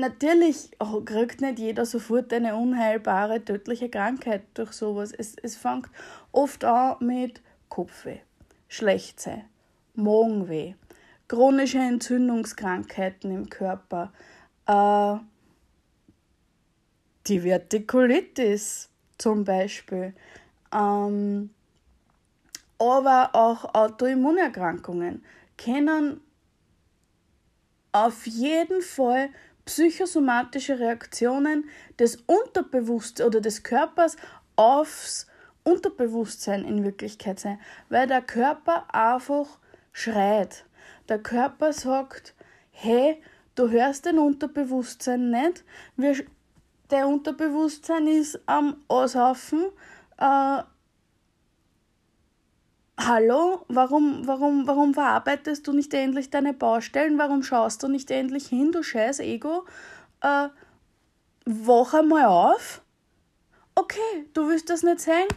Natürlich 0.00 0.70
kriegt 1.04 1.42
nicht 1.42 1.58
jeder 1.58 1.84
sofort 1.84 2.32
eine 2.32 2.56
unheilbare, 2.56 3.44
tödliche 3.44 3.90
Krankheit 3.90 4.44
durch 4.54 4.72
sowas. 4.72 5.12
Es, 5.12 5.36
es 5.42 5.56
fängt 5.56 5.90
oft 6.32 6.64
an 6.64 6.96
mit 7.00 7.42
Kopfweh, 7.68 8.20
Schlechtsein, 8.66 9.44
Magenweh, 9.94 10.72
chronische 11.28 11.80
Entzündungskrankheiten 11.80 13.30
im 13.30 13.50
Körper, 13.50 14.10
äh, 14.66 15.16
Divertikulitis 17.28 18.88
zum 19.18 19.44
Beispiel, 19.44 20.14
ähm, 20.72 21.50
aber 22.78 23.34
auch 23.34 23.74
Autoimmunerkrankungen 23.74 25.22
können 25.58 26.22
auf 27.92 28.26
jeden 28.26 28.80
Fall 28.80 29.28
psychosomatische 29.70 30.80
Reaktionen 30.80 31.70
des 31.96 32.16
Unterbewusstseins 32.26 33.24
oder 33.28 33.40
des 33.40 33.62
Körpers 33.62 34.16
aufs 34.56 35.28
Unterbewusstsein 35.62 36.64
in 36.64 36.82
Wirklichkeit 36.82 37.38
sein, 37.38 37.60
weil 37.88 38.08
der 38.08 38.20
Körper 38.20 38.92
einfach 38.92 39.46
schreit. 39.92 40.64
Der 41.08 41.20
Körper 41.20 41.72
sagt, 41.72 42.34
hey, 42.72 43.22
du 43.54 43.70
hörst 43.70 44.06
den 44.06 44.18
Unterbewusstsein 44.18 45.30
nicht, 45.30 45.64
wir 45.96 46.16
der 46.90 47.06
Unterbewusstsein 47.06 48.08
ist 48.08 48.40
am 48.46 48.82
Aushaufen. 48.88 49.66
Äh, 50.18 50.62
hallo, 53.06 53.64
warum, 53.68 54.26
warum, 54.26 54.66
warum 54.66 54.94
verarbeitest 54.94 55.66
du 55.66 55.72
nicht 55.72 55.92
endlich 55.94 56.30
deine 56.30 56.52
Baustellen? 56.52 57.18
Warum 57.18 57.42
schaust 57.42 57.82
du 57.82 57.88
nicht 57.88 58.10
endlich 58.10 58.48
hin, 58.48 58.72
du 58.72 58.82
scheiß 58.82 59.20
Ego? 59.20 59.66
Äh, 60.20 60.48
wach 61.46 61.94
einmal 61.94 62.26
auf. 62.26 62.82
Okay, 63.74 64.26
du 64.34 64.48
willst 64.48 64.70
das 64.70 64.82
nicht 64.82 65.00
sehen? 65.00 65.28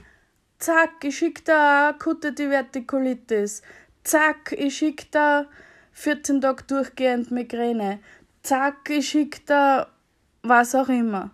Zack, 0.60 1.04
ich 1.04 1.18
schick 1.18 1.46
da 1.46 1.90
akute 1.90 2.34
Divertikulitis. 2.34 3.62
Zack, 4.04 4.54
ich 4.58 4.78
schick 4.78 5.12
da 5.12 5.46
14 5.94 6.42
Tage 6.42 6.64
durchgehend 6.64 7.32
Migräne. 7.32 8.00
Zack, 8.44 8.90
ich 8.90 9.10
schick 9.10 9.46
da 9.46 9.88
was 10.42 10.76
auch 10.76 10.90
immer. 10.90 11.32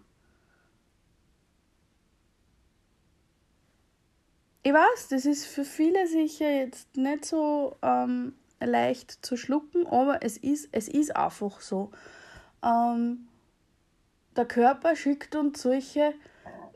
Ich 4.61 4.73
weiß, 4.73 5.07
das 5.09 5.25
ist 5.25 5.45
für 5.45 5.63
viele 5.63 6.05
sicher 6.07 6.49
jetzt 6.49 6.97
nicht 6.97 7.23
so 7.23 7.77
ähm, 7.81 8.33
leicht 8.59 9.25
zu 9.25 9.37
schlucken, 9.37 9.87
aber 9.87 10.21
es 10.21 10.37
ist, 10.37 10.67
es 10.73 10.89
ist 10.89 11.15
einfach 11.15 11.61
so. 11.61 11.91
Ähm, 12.63 13.29
der 14.35 14.45
Körper 14.45 14.95
schickt 14.95 15.35
uns 15.35 15.61
solche 15.61 16.13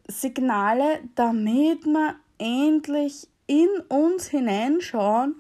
Signale, 0.08 1.02
damit 1.15 1.86
wir 1.86 2.15
endlich 2.38 3.28
in 3.48 3.69
uns 3.89 4.28
hineinschauen 4.28 5.36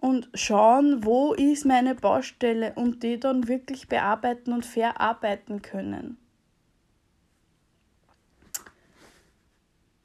und 0.00 0.30
schauen, 0.34 1.04
wo 1.04 1.34
ist 1.34 1.66
meine 1.66 1.94
Baustelle 1.94 2.72
und 2.74 3.02
die 3.02 3.18
dann 3.18 3.48
wirklich 3.48 3.88
bearbeiten 3.88 4.52
und 4.52 4.64
verarbeiten 4.64 5.60
können. 5.60 6.16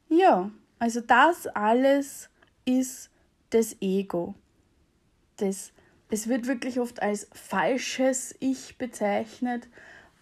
Ja. 0.09 0.49
Also 0.79 1.01
das 1.01 1.47
alles 1.47 2.29
ist 2.65 3.09
das 3.51 3.75
Ego. 3.81 4.35
Das, 5.37 5.71
es 6.09 6.27
wird 6.27 6.47
wirklich 6.47 6.79
oft 6.79 7.01
als 7.01 7.27
falsches 7.33 8.35
Ich 8.39 8.77
bezeichnet, 8.77 9.67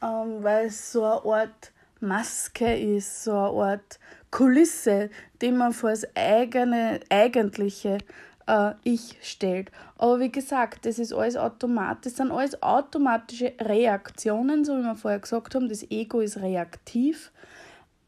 ähm, 0.01 0.43
weil 0.43 0.67
es 0.67 0.91
so 0.91 1.03
eine 1.03 1.41
Art 1.41 1.71
Maske 1.99 2.75
ist, 2.75 3.23
so 3.23 3.31
eine 3.31 3.71
Art 3.71 3.99
Kulisse, 4.29 5.09
die 5.41 5.51
man 5.51 5.73
vor 5.73 5.91
das 5.91 6.05
eigene, 6.15 6.99
eigentliche 7.09 7.99
äh, 8.47 8.73
Ich 8.83 9.17
stellt. 9.21 9.71
Aber 9.97 10.19
wie 10.19 10.31
gesagt, 10.31 10.85
das 10.85 10.99
ist 10.99 11.13
alles 11.13 11.37
automatisch, 11.37 12.13
das 12.13 12.17
sind 12.17 12.31
alles 12.31 12.61
automatische 12.61 13.53
Reaktionen, 13.59 14.65
so 14.65 14.77
wie 14.77 14.83
wir 14.83 14.95
vorher 14.95 15.19
gesagt 15.19 15.55
haben. 15.55 15.69
Das 15.69 15.89
Ego 15.89 16.19
ist 16.19 16.37
reaktiv. 16.37 17.31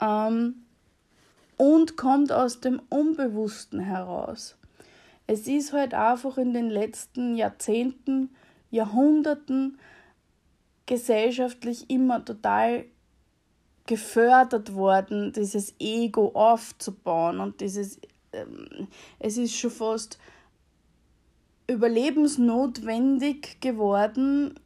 Ähm, 0.02 0.65
und 1.58 1.98
kommt 1.98 2.32
aus 2.32 2.60
dem 2.60 2.82
Unbewussten 2.90 3.80
heraus. 3.80 4.58
Es 5.28 5.48
ist 5.48 5.74
halt 5.74 5.94
einfach 5.94 6.38
in 6.38 6.54
den 6.54 6.70
letzten 6.70 7.36
Jahrzehnten, 7.36 8.30
Jahrhunderten 8.70 9.80
gesellschaftlich 10.86 11.90
immer 11.90 12.24
total 12.24 12.86
gefördert 13.88 14.74
worden, 14.74 15.32
dieses 15.34 15.76
Ego 15.80 16.32
aufzubauen 16.34 17.40
und 17.40 17.62
dieses, 17.62 18.00
ähm, 18.34 18.88
es 19.20 19.38
ist 19.38 19.56
schon 19.56 19.72
fast 19.72 20.20
überlebensnotwendig 21.68 23.60
geworden, 23.62 24.60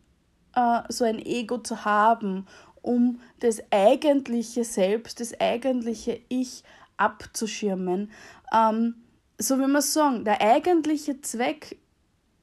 äh, 0.56 0.82
so 0.90 1.06
ein 1.06 1.20
Ego 1.20 1.58
zu 1.60 1.86
haben, 1.86 2.48
um 2.82 3.20
das 3.40 3.62
eigentliche 3.72 4.64
Selbst, 4.64 5.20
das 5.20 5.40
eigentliche 5.40 6.22
Ich 6.30 6.64
abzuschirmen. 7.00 8.12
Ähm, 8.54 8.96
so 9.38 9.58
wie 9.58 9.68
wir 9.68 9.82
sagen, 9.82 10.26
der 10.26 10.42
eigentliche 10.42 11.22
Zweck 11.22 11.78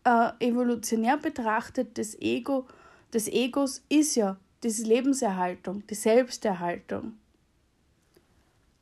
äh, 0.04 0.30
evolutionär 0.40 1.16
betrachtet 1.16 1.98
des, 1.98 2.20
Ego, 2.20 2.66
des 3.12 3.28
Egos 3.28 3.82
ist 3.88 4.14
ja 4.14 4.36
diese 4.62 4.84
Lebenserhaltung, 4.84 5.86
die 5.86 5.94
Selbsterhaltung. 5.94 7.14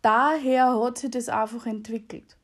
Daher 0.03 0.79
hat 0.81 0.99
sich 0.99 1.11
das 1.11 1.29
einfach 1.29 1.67
entwickelt. 1.67 2.37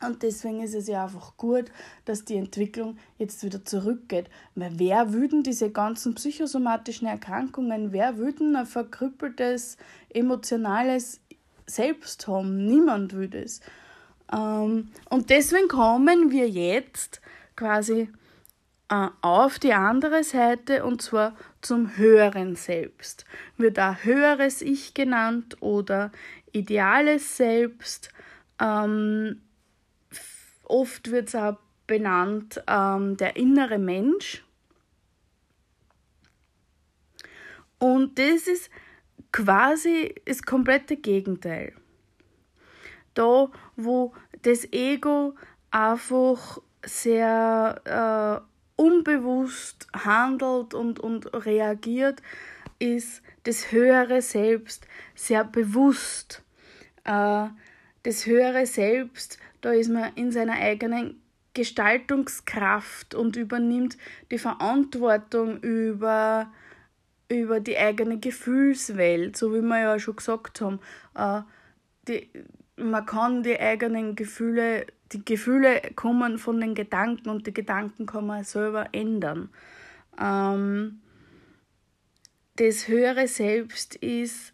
Und 0.00 0.22
deswegen 0.22 0.62
ist 0.62 0.74
es 0.74 0.86
ja 0.86 1.04
einfach 1.04 1.36
gut, 1.36 1.72
dass 2.04 2.24
die 2.24 2.36
Entwicklung 2.36 2.96
jetzt 3.18 3.42
wieder 3.42 3.64
zurückgeht. 3.64 4.30
Weil 4.54 4.78
wer 4.78 5.12
würden 5.12 5.42
diese 5.42 5.70
ganzen 5.70 6.14
psychosomatischen 6.14 7.08
Erkrankungen, 7.08 7.92
wer 7.92 8.16
würden 8.16 8.54
ein 8.54 8.66
verkrüppeltes, 8.66 9.76
emotionales 10.10 11.20
selbst 11.68 12.26
haben. 12.26 12.64
Niemand 12.66 13.14
will 13.14 13.28
das. 13.28 13.60
Ähm, 14.32 14.90
und 15.08 15.30
deswegen 15.30 15.68
kommen 15.68 16.30
wir 16.30 16.48
jetzt 16.48 17.20
quasi 17.56 18.08
äh, 18.88 19.08
auf 19.20 19.58
die 19.58 19.74
andere 19.74 20.24
Seite 20.24 20.84
und 20.84 21.02
zwar 21.02 21.36
zum 21.60 21.96
höheren 21.96 22.56
Selbst. 22.56 23.24
Wird 23.56 23.78
auch 23.78 23.96
höheres 24.02 24.62
Ich 24.62 24.94
genannt 24.94 25.56
oder 25.60 26.10
ideales 26.52 27.36
Selbst. 27.36 28.10
Ähm, 28.60 29.42
oft 30.64 31.10
wird 31.10 31.28
es 31.28 31.34
auch 31.34 31.58
benannt 31.86 32.62
ähm, 32.66 33.16
der 33.16 33.36
innere 33.36 33.78
Mensch. 33.78 34.44
Und 37.78 38.18
das 38.18 38.46
ist 38.46 38.70
quasi 39.32 40.14
das 40.24 40.42
komplette 40.42 40.96
Gegenteil. 40.96 41.72
Da, 43.14 43.50
wo 43.76 44.12
das 44.42 44.72
Ego 44.72 45.34
einfach 45.70 46.60
sehr 46.84 48.44
äh, 48.76 48.80
unbewusst 48.80 49.88
handelt 49.92 50.74
und, 50.74 51.00
und 51.00 51.26
reagiert, 51.34 52.22
ist 52.78 53.22
das 53.42 53.72
höhere 53.72 54.22
Selbst 54.22 54.86
sehr 55.14 55.44
bewusst. 55.44 56.42
Äh, 57.04 57.48
das 58.04 58.26
höhere 58.26 58.66
Selbst, 58.66 59.38
da 59.60 59.72
ist 59.72 59.90
man 59.90 60.14
in 60.14 60.30
seiner 60.30 60.54
eigenen 60.54 61.20
Gestaltungskraft 61.54 63.16
und 63.16 63.34
übernimmt 63.34 63.98
die 64.30 64.38
Verantwortung 64.38 65.58
über 65.60 66.52
über 67.28 67.60
die 67.60 67.76
eigene 67.76 68.18
Gefühlswelt, 68.18 69.36
so 69.36 69.52
wie 69.54 69.60
wir 69.60 69.80
ja 69.80 69.98
schon 69.98 70.16
gesagt 70.16 70.60
haben. 70.60 70.80
Äh, 71.14 71.42
die, 72.06 72.30
man 72.76 73.04
kann 73.06 73.42
die 73.42 73.58
eigenen 73.58 74.14
Gefühle, 74.14 74.86
die 75.12 75.24
Gefühle 75.24 75.80
kommen 75.94 76.38
von 76.38 76.60
den 76.60 76.74
Gedanken 76.74 77.28
und 77.28 77.46
die 77.46 77.54
Gedanken 77.54 78.06
kann 78.06 78.26
man 78.26 78.44
selber 78.44 78.88
ändern. 78.92 79.50
Ähm, 80.20 81.00
das 82.56 82.88
höhere 82.88 83.28
Selbst 83.28 83.94
ist 83.96 84.52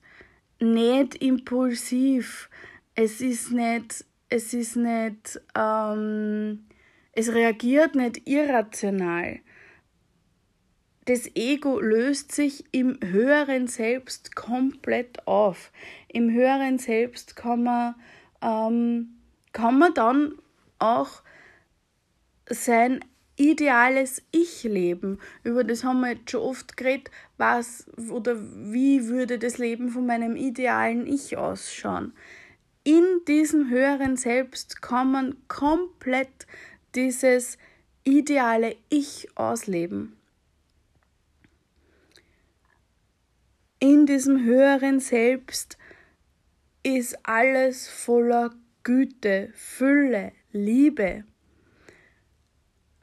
nicht 0.61 1.15
impulsiv. 1.17 2.51
Es 2.95 3.21
ist 3.21 3.51
nicht, 3.51 4.05
es 4.29 4.53
ist 4.53 4.77
nicht, 4.77 5.41
ähm, 5.57 6.67
es 7.13 7.33
reagiert 7.33 7.95
nicht 7.95 8.29
irrational. 8.29 9.41
Das 11.07 11.29
Ego 11.35 11.81
löst 11.81 12.33
sich 12.33 12.65
im 12.73 12.99
höheren 13.03 13.67
Selbst 13.67 14.35
komplett 14.35 15.27
auf. 15.27 15.71
Im 16.09 16.31
höheren 16.31 16.79
Selbst 16.79 17.37
kann 17.37 17.63
man, 17.63 17.95
ähm, 18.41 19.11
kann 19.53 19.79
man 19.79 19.93
dann 19.93 20.35
auch 20.79 21.23
sein 22.49 23.05
ideales 23.37 24.23
Ich 24.31 24.63
leben. 24.63 25.19
Über 25.43 25.65
das 25.65 25.85
haben 25.85 26.01
wir 26.01 26.13
jetzt 26.13 26.31
schon 26.31 26.41
oft 26.41 26.77
geredet. 26.77 27.11
Was 27.37 27.87
oder 28.11 28.37
wie 28.39 29.07
würde 29.09 29.39
das 29.39 29.59
Leben 29.59 29.91
von 29.91 30.07
meinem 30.07 30.37
idealen 30.37 31.07
Ich 31.07 31.37
ausschauen? 31.37 32.13
In 32.85 33.05
diesem 33.27 33.71
höheren 33.71 34.17
Selbst 34.17 34.83
kann 34.83 35.11
man 35.11 35.37
komplett 35.49 36.47
dieses 36.95 37.59
ideale 38.05 38.77
Ich 38.91 39.29
ausleben. 39.37 40.17
In 43.85 44.07
diesem 44.07 44.43
höheren 44.43 44.99
Selbst 44.99 45.77
ist 46.83 47.19
alles 47.23 47.87
voller 47.87 48.55
Güte, 48.83 49.51
Fülle, 49.53 50.33
Liebe 50.53 51.25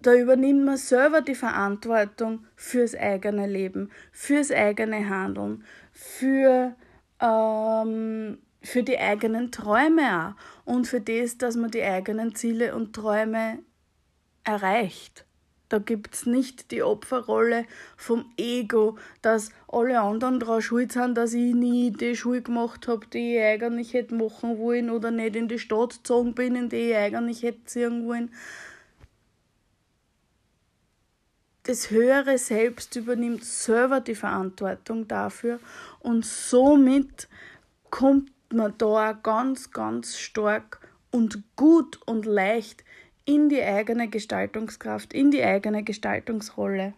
da 0.02 0.16
übernimmt 0.16 0.66
man 0.66 0.78
selber 0.78 1.22
die 1.22 1.36
Verantwortung 1.36 2.46
fürs 2.56 2.96
eigene 2.96 3.46
Leben, 3.48 3.92
fürs 4.12 4.52
eigene 4.52 5.08
Handeln, 5.08 5.64
für, 5.92 6.76
ähm, 7.20 8.40
für 8.64 8.84
die 8.84 8.98
eigenen 8.98 9.52
Träume 9.52 10.36
auch 10.66 10.72
und 10.74 10.88
für 10.88 11.02
das, 11.02 11.38
dass 11.38 11.56
man 11.56 11.70
die 11.70 11.84
eigenen 11.84 12.34
Ziele 12.34 12.76
und 12.76 12.94
Träume 12.94 13.60
erreicht. 14.44 15.26
Da 15.72 15.80
gibt 15.80 16.14
es 16.14 16.26
nicht 16.26 16.72
die 16.72 16.84
Opferrolle 16.84 17.66
vom 17.96 18.26
Ego, 18.36 18.98
dass 19.22 19.54
alle 19.70 20.02
anderen 20.02 20.42
daran 20.42 20.62
schuld 20.62 20.92
sind, 20.92 21.16
dass 21.16 21.34
ich 21.34 21.56
nie 21.56 21.92
die 21.92 22.18
Schule 22.18 22.42
gemacht 22.42 22.90
habe, 22.90 23.08
die 23.08 23.38
ich 23.38 23.42
eigentlich 23.42 23.94
hätte 23.94 24.14
machen 24.14 24.58
wollen 24.58 24.90
oder 24.90 25.12
nicht 25.12 25.38
in 25.38 25.48
die 25.48 25.60
Stadt 25.60 25.92
gezogen 25.92 26.34
bin, 26.34 26.58
in 26.58 26.68
die 26.68 26.90
ich 26.90 26.98
eigentlich 26.98 27.42
hätte 27.42 27.64
ziehen 27.64 28.06
wollen. 28.06 28.34
Das 31.64 31.90
höhere 31.90 32.38
Selbst 32.38 32.98
übernimmt 32.98 33.46
selber 33.46 34.02
die 34.02 34.16
Verantwortung 34.16 35.08
dafür 35.08 35.62
und 36.02 36.26
somit 36.26 37.30
kommt 37.90 38.30
man 38.52 38.74
da 38.78 39.14
ganz, 39.14 39.72
ganz 39.72 40.18
stark 40.18 40.82
und 41.12 41.44
gut 41.56 41.98
und 42.06 42.26
leicht 42.26 42.84
in 43.26 43.50
die 43.50 43.62
eigene 43.62 44.10
Gestaltungskraft, 44.10 45.14
in 45.14 45.32
die 45.32 45.44
eigene 45.44 45.84
Gestaltungsrolle. 45.84 46.94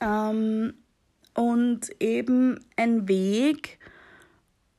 Ähm, 0.00 0.74
und 1.34 1.90
eben 2.00 2.64
ein 2.76 3.08
Weg, 3.08 3.78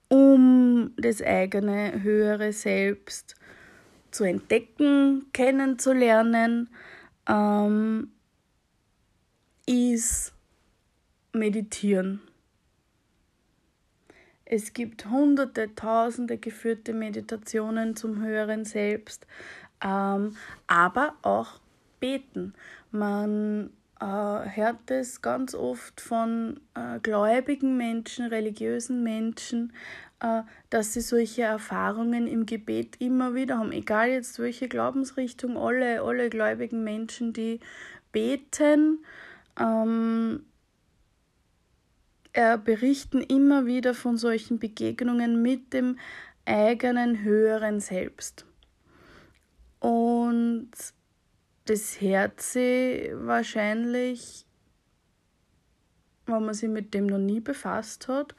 um 0.10 0.94
das 0.98 1.22
eigene 1.22 2.02
höhere 2.04 2.52
Selbst 2.52 3.36
zu 4.12 4.26
entdecken, 4.26 5.28
kennenzulernen, 5.32 6.70
ähm, 7.28 8.12
ist 9.66 10.34
Meditieren. 11.34 12.22
Es 14.54 14.74
gibt 14.74 15.06
hunderte, 15.06 15.74
tausende 15.76 16.38
geführte 16.38 16.92
Meditationen 16.92 17.96
zum 17.96 18.22
höheren 18.22 18.66
Selbst, 18.66 19.26
ähm, 19.82 20.36
aber 20.68 21.14
auch 21.22 21.62
Beten. 22.02 22.54
Man 22.92 23.70
äh, 24.02 24.06
hört 24.06 24.92
es 24.92 25.22
ganz 25.22 25.56
oft 25.56 26.02
von 26.02 26.60
äh, 26.74 27.00
gläubigen 27.00 27.78
Menschen, 27.78 28.26
religiösen 28.26 29.04
Menschen, 29.04 29.72
äh, 30.20 30.42
dass 30.70 30.92
sie 30.92 31.02
solche 31.02 31.44
Erfahrungen 31.44 32.28
im 32.28 32.46
Gebet 32.46 32.98
immer 33.00 33.34
wieder 33.34 33.58
haben. 33.58 33.72
Egal 33.72 34.10
jetzt 34.10 34.38
welche 34.40 34.68
Glaubensrichtung, 34.68 35.56
alle, 35.56 36.02
alle 36.02 36.30
gläubigen 36.30 36.84
Menschen, 36.84 37.32
die 37.32 37.62
beten, 38.12 39.06
ähm, 39.58 40.44
er 42.34 42.58
berichten 42.58 43.22
immer 43.22 43.66
wieder 43.66 43.94
von 43.94 44.18
solchen 44.18 44.60
Begegnungen 44.60 45.42
mit 45.42 45.74
dem 45.74 45.98
eigenen 46.46 47.24
höheren 47.24 47.80
Selbst. 47.80 48.46
Und 49.80 50.72
das 51.66 52.00
Herz 52.02 52.56
wahrscheinlich, 52.56 54.46
wenn 56.26 56.46
man 56.46 56.54
sich 56.54 56.70
mit 56.70 56.94
dem 56.94 57.08
noch 57.08 57.18
nie 57.18 57.40
befasst 57.40 58.08
hat, 58.08 58.36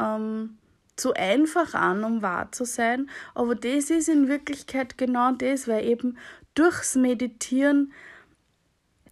ähm, 0.00 0.58
zu 0.96 1.12
einfach 1.14 1.74
an, 1.74 2.04
um 2.04 2.22
wahr 2.22 2.52
zu 2.52 2.64
sein. 2.64 3.10
Aber 3.34 3.54
das 3.54 3.90
ist 3.90 4.08
in 4.08 4.28
Wirklichkeit 4.28 4.96
genau 4.96 5.32
das, 5.32 5.66
weil 5.66 5.84
eben 5.84 6.18
durchs 6.54 6.94
Meditieren 6.94 7.92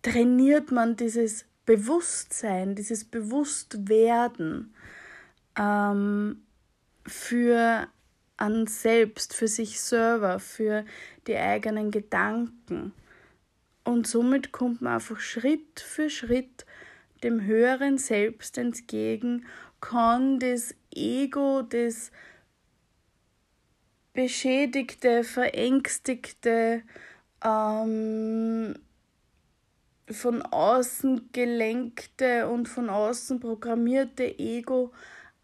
trainiert 0.03 0.71
man 0.71 0.97
dieses 0.97 1.45
Bewusstsein, 1.65 2.75
dieses 2.75 3.05
Bewusstwerden 3.05 4.75
ähm, 5.59 6.43
für 7.07 7.87
an 8.37 8.67
selbst, 8.67 9.35
für 9.35 9.49
sich 9.49 9.81
selber, 9.81 10.41
für 10.41 10.85
die 11.27 11.37
eigenen 11.37 11.91
Gedanken. 11.91 12.93
Und 13.85 14.07
somit 14.07 14.53
kommt 14.53 14.83
man 14.83 14.95
einfach 14.95 15.21
Schritt 15.21 15.81
für 15.81 16.11
Schritt 16.11 16.67
dem 17.23 17.45
höheren 17.45 17.99
Selbst 17.99 18.59
entgegen, 18.59 19.47
kann 19.81 20.39
das 20.39 20.75
Ego, 20.95 21.63
das 21.63 22.11
beschädigte, 24.13 25.25
verängstigte, 25.25 26.83
ähm, 27.45 28.75
von 30.13 30.43
außen 30.43 31.31
gelenkte 31.33 32.49
und 32.49 32.69
von 32.69 32.89
außen 32.89 33.41
programmierte 33.41 34.39
Ego 34.39 34.93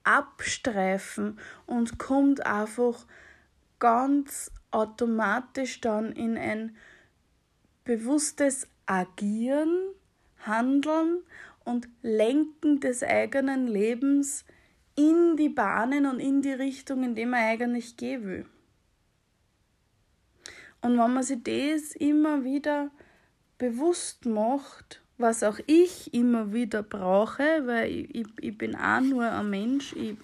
abstreifen 0.04 1.38
und 1.66 1.98
kommt 1.98 2.44
einfach 2.46 3.06
ganz 3.78 4.50
automatisch 4.70 5.80
dann 5.80 6.12
in 6.12 6.36
ein 6.36 6.76
bewusstes 7.84 8.68
Agieren, 8.86 9.76
Handeln 10.40 11.22
und 11.64 11.88
Lenken 12.02 12.80
des 12.80 13.02
eigenen 13.02 13.66
Lebens 13.66 14.44
in 14.96 15.36
die 15.36 15.48
Bahnen 15.48 16.06
und 16.06 16.20
in 16.20 16.42
die 16.42 16.52
Richtung, 16.52 17.04
in 17.04 17.14
die 17.14 17.26
man 17.26 17.40
eigentlich 17.40 17.96
gehen 17.96 18.24
will. 18.24 18.46
Und 20.80 20.98
wenn 20.98 21.12
man 21.12 21.22
sich 21.22 21.42
das 21.42 21.94
immer 21.96 22.44
wieder 22.44 22.90
bewusst 23.58 24.24
macht, 24.24 25.02
was 25.18 25.42
auch 25.42 25.58
ich 25.66 26.14
immer 26.14 26.52
wieder 26.52 26.82
brauche, 26.82 27.42
weil 27.66 27.90
ich, 27.90 28.14
ich, 28.14 28.26
ich 28.40 28.58
bin 28.58 28.76
auch 28.76 29.00
nur 29.00 29.30
ein 29.30 29.50
Mensch, 29.50 29.94
ich, 29.94 30.16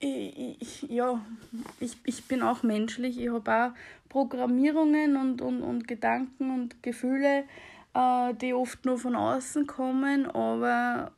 ich, 0.00 0.82
ja, 0.82 1.24
ich, 1.78 1.96
ich 2.04 2.24
bin 2.24 2.42
auch 2.42 2.62
menschlich, 2.62 3.20
ich 3.20 3.30
habe 3.30 3.52
auch 3.52 3.70
Programmierungen 4.08 5.16
und, 5.16 5.42
und, 5.42 5.62
und 5.62 5.86
Gedanken 5.86 6.50
und 6.50 6.82
Gefühle, 6.82 7.44
äh, 7.94 8.34
die 8.34 8.54
oft 8.54 8.84
nur 8.84 8.98
von 8.98 9.14
außen 9.14 9.66
kommen, 9.66 10.26
aber 10.26 11.12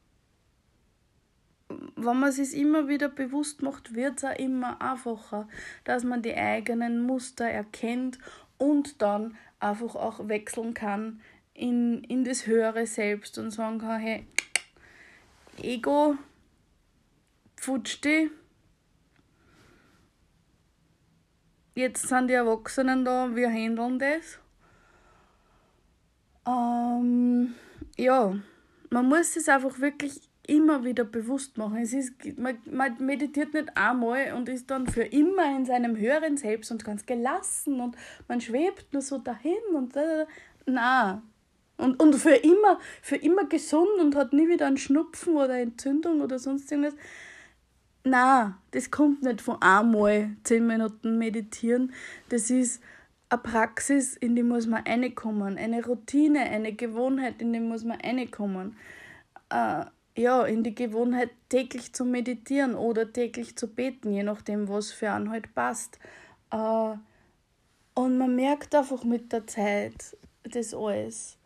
wenn 1.97 2.19
man 2.19 2.33
sich 2.33 2.55
immer 2.55 2.89
wieder 2.89 3.09
bewusst 3.09 3.63
macht, 3.63 3.95
wird 3.95 4.19
es 4.19 4.25
auch 4.25 4.39
immer 4.39 4.81
einfacher, 4.83 5.49
dass 5.85 6.05
man 6.05 6.23
die 6.23 6.35
eigenen 6.35 7.03
Muster 7.03 7.47
erkennt 7.47 8.19
und 8.59 9.01
dann 9.03 9.37
einfach 9.61 9.95
auch 9.95 10.29
wechseln 10.29 10.75
kann 10.75 11.21
in, 11.55 12.05
in 12.05 12.25
das 12.25 12.47
höhere 12.47 12.87
Selbst 12.87 13.39
und 13.39 13.51
sagen 13.51 13.79
kann, 13.79 14.01
hey, 14.01 14.27
Ego, 15.63 16.17
pfutsch 17.57 18.01
dich, 18.03 18.31
jetzt 21.75 22.09
sind 22.09 22.29
die 22.29 22.35
Erwachsenen 22.35 23.05
da, 23.05 23.35
wir 23.35 23.51
handeln 23.51 23.99
das. 23.99 24.39
Ähm, 26.47 27.55
ja, 27.97 28.37
man 28.91 29.09
muss 29.09 29.37
es 29.37 29.49
einfach 29.49 29.79
wirklich 29.79 30.29
immer 30.47 30.85
wieder 30.85 31.05
bewusst 31.05 31.57
machen. 31.59 31.79
Es 31.79 31.93
ist, 31.93 32.13
man, 32.39 32.59
man 32.71 32.97
meditiert 33.05 33.55
nicht 33.55 33.77
einmal 33.77 34.35
und 34.35 34.49
ist 34.49 34.71
dann 34.71 34.87
für 34.87 35.03
immer 35.03 35.57
in 35.57 35.65
seinem 35.65 35.97
höheren 35.97 36.37
Selbst 36.37 36.71
und 36.71 36.85
ganz 36.85 37.07
gelassen 37.07 37.81
und 37.81 37.97
man 38.29 38.41
schwebt 38.41 38.93
nur 38.93 39.03
so 39.03 39.19
dahin 39.19 39.75
und 39.75 39.97
da, 39.97 40.27
na 40.67 41.23
und, 41.77 42.01
und 42.01 42.15
für 42.15 42.35
immer 42.35 42.79
für 43.03 43.17
immer 43.17 43.47
gesund 43.47 43.89
und 44.01 44.15
hat 44.15 44.33
nie 44.33 44.49
wieder 44.49 44.67
einen 44.67 44.77
Schnupfen 44.77 45.37
oder 45.37 45.59
Entzündung 45.59 46.21
oder 46.21 46.39
sonst 46.39 46.71
irgendwas. 46.71 46.95
Na, 48.05 48.59
das 48.73 48.91
kommt 48.91 49.23
nicht 49.23 49.41
von 49.41 49.61
einmal 49.63 50.37
zehn 50.45 50.67
Minuten 50.67 51.19
meditieren. 51.19 51.95
Das 52.29 52.51
ist 52.51 52.83
eine 53.31 53.41
Praxis, 53.41 54.17
in 54.17 54.37
die 54.37 54.43
muss 54.43 54.67
man 54.67 54.85
reinkommen, 54.87 55.57
eine 55.57 55.85
Routine, 55.85 56.41
eine 56.41 56.75
Gewohnheit, 56.75 57.41
in 57.41 57.53
die 57.53 57.61
muss 57.61 57.83
man 57.83 57.99
reinkommen. 58.01 58.77
Äh, 59.49 59.87
ja, 60.17 60.45
in 60.45 60.63
die 60.63 60.75
Gewohnheit, 60.75 61.31
täglich 61.49 61.93
zu 61.93 62.05
meditieren 62.05 62.75
oder 62.75 63.13
täglich 63.13 63.57
zu 63.57 63.69
beten, 63.69 64.13
je 64.13 64.23
nachdem, 64.23 64.69
was 64.69 64.93
für 64.93 65.11
einen 65.11 65.31
halt 65.31 65.55
passt. 65.55 65.99
Äh, 66.51 66.95
und 67.95 68.19
man 68.19 68.35
merkt 68.35 68.75
einfach 68.75 69.05
mit 69.05 69.33
der 69.33 69.47
Zeit 69.47 70.17
das 70.45 70.75
alles, 70.75 71.39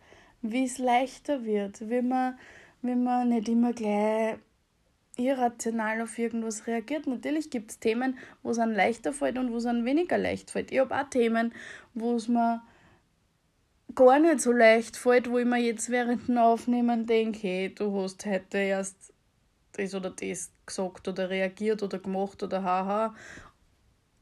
wie 0.43 0.65
es 0.65 0.79
leichter 0.79 1.45
wird, 1.45 1.89
wie 1.89 2.03
man, 2.03 2.39
wie 2.83 2.95
man 2.95 3.31
nicht 3.31 3.49
immer 3.49 3.73
gleich 3.73 4.39
irrational 5.17 6.01
auf 6.01 6.17
irgendwas 6.19 6.67
reagiert. 6.67 7.07
Natürlich 7.07 7.51
gibt 7.51 7.73
es 7.73 7.81
Themen, 7.81 8.19
wo 8.43 8.51
es 8.51 8.59
einem 8.59 8.73
leichter 8.73 9.13
fällt 9.13 9.37
und 9.37 9.53
wo 9.53 9.57
es 9.57 9.67
einem 9.67 9.85
weniger 9.85 10.17
leicht 10.17 10.51
fällt. 10.51 10.71
Ich 10.71 10.79
habe 10.79 10.95
auch 10.95 11.09
Themen, 11.11 11.53
wo 11.95 12.15
es 12.15 12.29
mir 12.29 12.63
gar 13.99 14.21
nicht 14.21 14.41
so 14.41 14.53
leicht 14.53 14.97
fällt, 14.97 15.29
wo 15.29 15.39
ich 15.39 15.45
mir 15.45 15.59
jetzt 15.59 15.91
während 15.91 16.29
dem 16.29 16.39
Aufnehmen 16.39 17.07
denke, 17.07 17.41
hey, 17.41 17.75
du 17.75 18.01
hast 18.01 18.25
heute 18.27 18.59
erst 18.59 19.13
das 19.73 19.93
oder 19.93 20.11
das 20.11 20.53
gesagt 20.65 21.09
oder 21.09 21.29
reagiert 21.29 21.83
oder 21.83 21.99
gemacht 21.99 22.41
oder 22.45 22.63
haha. 22.63 23.17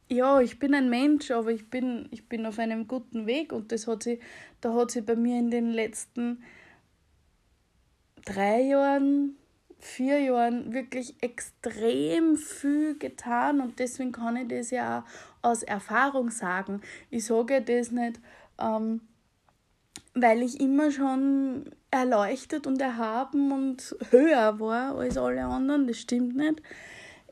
Ja, 0.08 0.40
ich 0.40 0.58
bin 0.58 0.74
ein 0.74 0.88
Mensch, 0.88 1.30
aber 1.30 1.50
ich 1.50 1.68
bin, 1.68 2.08
ich 2.10 2.26
bin 2.26 2.46
auf 2.46 2.58
einem 2.58 2.88
guten 2.88 3.26
Weg 3.26 3.52
und 3.52 3.70
das 3.70 3.86
hat 3.86 4.04
sie, 4.04 4.18
da 4.62 4.72
hat 4.72 4.92
sie 4.92 5.02
bei 5.02 5.14
mir 5.14 5.38
in 5.38 5.50
den 5.50 5.72
letzten 5.72 6.42
drei 8.24 8.62
Jahren 8.62 9.36
vier 9.78 10.20
Jahren 10.20 10.72
wirklich 10.72 11.22
extrem 11.22 12.36
viel 12.38 12.96
getan 12.98 13.60
und 13.60 13.78
deswegen 13.78 14.12
kann 14.12 14.36
ich 14.36 14.48
das 14.48 14.70
ja 14.70 15.04
auch 15.42 15.50
aus 15.50 15.62
Erfahrung 15.62 16.30
sagen. 16.30 16.80
Ich 17.10 17.26
sage 17.26 17.60
das 17.60 17.90
nicht, 17.90 18.20
ähm, 18.58 19.02
weil 20.16 20.42
ich 20.42 20.60
immer 20.60 20.90
schon 20.90 21.70
erleuchtet 21.90 22.66
und 22.66 22.80
erhaben 22.80 23.52
und 23.52 23.94
höher 24.10 24.58
war 24.58 24.96
als 24.96 25.16
alle 25.16 25.44
anderen, 25.44 25.86
das 25.86 25.98
stimmt 25.98 26.36
nicht. 26.36 26.62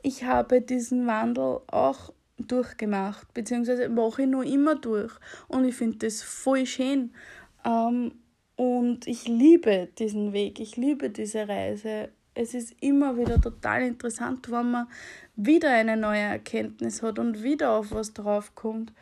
Ich 0.02 0.24
habe 0.24 0.60
diesen 0.60 1.06
Wandel 1.06 1.60
auch 1.66 2.12
durchgemacht, 2.38 3.32
beziehungsweise 3.34 3.88
mache 3.88 4.22
ich 4.22 4.28
nur 4.28 4.44
immer 4.44 4.74
durch 4.74 5.12
und 5.48 5.64
ich 5.64 5.74
finde 5.74 5.98
das 6.06 6.22
voll 6.22 6.66
schön. 6.66 7.12
Ähm, 7.64 8.12
und 8.56 9.06
ich 9.06 9.26
liebe 9.26 9.88
diesen 9.98 10.32
Weg, 10.32 10.60
ich 10.60 10.76
liebe 10.76 11.10
diese 11.10 11.48
Reise 11.48 12.10
es 12.34 12.54
ist 12.54 12.74
immer 12.80 13.16
wieder 13.16 13.40
total 13.40 13.82
interessant, 13.82 14.50
wenn 14.50 14.70
man 14.70 14.88
wieder 15.36 15.70
eine 15.70 15.96
neue 15.96 16.20
Erkenntnis 16.20 17.02
hat 17.02 17.18
und 17.18 17.42
wieder 17.42 17.72
auf 17.72 17.92
was 17.92 18.12
draufkommt. 18.12 18.92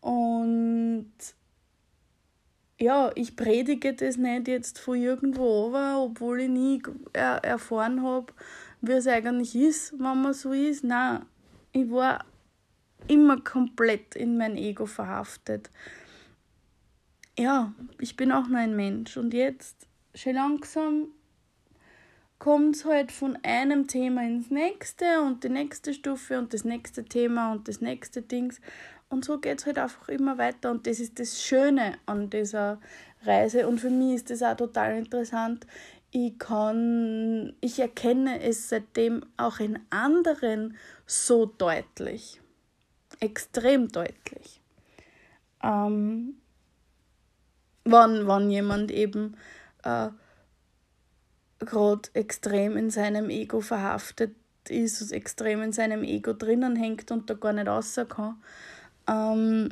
Und 0.00 1.10
ja, 2.78 3.10
ich 3.14 3.36
predige 3.36 3.94
das 3.94 4.16
nicht 4.16 4.48
jetzt 4.48 4.78
von 4.78 5.00
irgendwo 5.00 5.66
over, 5.66 6.02
obwohl 6.02 6.40
ich 6.42 6.48
nie 6.48 6.82
er 7.12 7.42
erfahren 7.42 8.02
habe, 8.02 8.32
wie 8.82 8.92
es 8.92 9.06
eigentlich 9.06 9.54
ist, 9.54 9.92
wenn 9.92 10.22
man 10.22 10.34
so 10.34 10.52
ist. 10.52 10.84
Nein, 10.84 11.24
ich 11.72 11.90
war 11.90 12.24
immer 13.08 13.40
komplett 13.40 14.14
in 14.14 14.36
mein 14.36 14.56
Ego 14.56 14.86
verhaftet. 14.86 15.70
Ja, 17.38 17.72
ich 17.98 18.16
bin 18.16 18.32
auch 18.32 18.48
nur 18.48 18.58
ein 18.58 18.76
Mensch 18.76 19.16
und 19.16 19.34
jetzt 19.34 19.86
schon 20.14 20.34
langsam 20.34 21.08
kommt 22.38 22.76
es 22.76 22.84
halt 22.84 23.12
von 23.12 23.38
einem 23.42 23.86
Thema 23.86 24.22
ins 24.22 24.50
nächste 24.50 25.22
und 25.22 25.44
die 25.44 25.48
nächste 25.48 25.94
Stufe 25.94 26.38
und 26.38 26.52
das 26.52 26.64
nächste 26.64 27.04
Thema 27.04 27.52
und 27.52 27.68
das 27.68 27.80
nächste 27.80 28.22
Dings. 28.22 28.60
Und 29.08 29.24
so 29.24 29.38
geht 29.38 29.60
es 29.60 29.66
halt 29.66 29.78
einfach 29.78 30.08
immer 30.08 30.38
weiter. 30.38 30.70
Und 30.70 30.86
das 30.86 31.00
ist 31.00 31.18
das 31.20 31.42
Schöne 31.42 31.98
an 32.06 32.28
dieser 32.30 32.80
Reise. 33.22 33.68
Und 33.68 33.80
für 33.80 33.90
mich 33.90 34.14
ist 34.16 34.30
das 34.30 34.42
auch 34.42 34.56
total 34.56 34.96
interessant. 34.96 35.66
Ich 36.10 36.38
kann, 36.38 37.54
ich 37.60 37.78
erkenne 37.78 38.42
es 38.42 38.68
seitdem 38.68 39.24
auch 39.36 39.60
in 39.60 39.78
anderen 39.90 40.76
so 41.06 41.46
deutlich. 41.46 42.40
Extrem 43.20 43.88
deutlich. 43.88 44.60
Ähm, 45.62 46.36
wann, 47.84 48.26
wann 48.26 48.50
jemand 48.50 48.90
eben 48.90 49.36
äh, 49.84 50.08
gerade 51.60 52.08
extrem 52.12 52.76
in 52.76 52.90
seinem 52.90 53.30
Ego 53.30 53.60
verhaftet 53.60 54.34
ist, 54.68 55.12
extrem 55.12 55.62
in 55.62 55.72
seinem 55.72 56.02
Ego 56.02 56.32
drinnen 56.32 56.76
hängt 56.76 57.10
und 57.10 57.30
da 57.30 57.34
gar 57.34 57.52
nicht 57.52 57.68
raus 57.68 57.98
kann. 58.08 58.36
Ähm, 59.08 59.70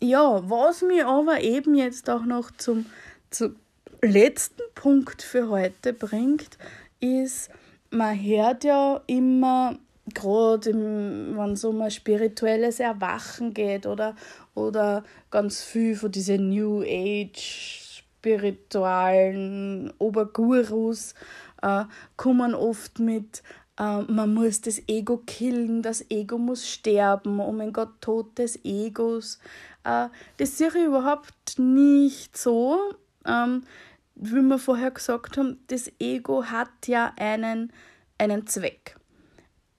ja, 0.00 0.42
was 0.48 0.82
mir 0.82 1.08
aber 1.08 1.40
eben 1.40 1.74
jetzt 1.74 2.10
auch 2.10 2.24
noch 2.24 2.50
zum, 2.50 2.86
zum 3.30 3.56
letzten 4.02 4.62
Punkt 4.74 5.22
für 5.22 5.48
heute 5.48 5.92
bringt, 5.92 6.58
ist, 7.00 7.50
man 7.90 8.20
hört 8.20 8.64
ja 8.64 9.00
immer, 9.06 9.78
gerade 10.12 10.74
wenn 10.74 11.52
es 11.52 11.64
um 11.64 11.80
ein 11.80 11.90
spirituelles 11.90 12.80
Erwachen 12.80 13.54
geht 13.54 13.86
oder, 13.86 14.14
oder 14.54 15.04
ganz 15.30 15.62
viel 15.62 15.96
von 15.96 16.12
diesen 16.12 16.50
New 16.50 16.82
Age 16.82 17.86
spiritualen 18.26 19.92
Obergurus 19.98 21.14
äh, 21.62 21.84
kommen 22.16 22.54
oft 22.54 22.98
mit, 22.98 23.42
äh, 23.78 24.02
man 24.02 24.34
muss 24.34 24.60
das 24.60 24.80
Ego 24.88 25.18
killen, 25.18 25.82
das 25.82 26.04
Ego 26.10 26.38
muss 26.38 26.68
sterben, 26.68 27.40
oh 27.40 27.52
mein 27.52 27.72
Gott, 27.72 28.00
Tod 28.00 28.38
des 28.38 28.64
Egos. 28.64 29.38
Äh, 29.84 30.08
das 30.38 30.58
sehe 30.58 30.68
ich 30.68 30.86
überhaupt 30.86 31.58
nicht 31.58 32.36
so. 32.36 32.78
Ähm, 33.24 33.64
wie 34.14 34.40
wir 34.40 34.58
vorher 34.58 34.90
gesagt 34.90 35.36
haben, 35.36 35.60
das 35.66 35.92
Ego 35.98 36.44
hat 36.44 36.86
ja 36.86 37.12
einen, 37.16 37.72
einen 38.18 38.46
Zweck. 38.46 38.96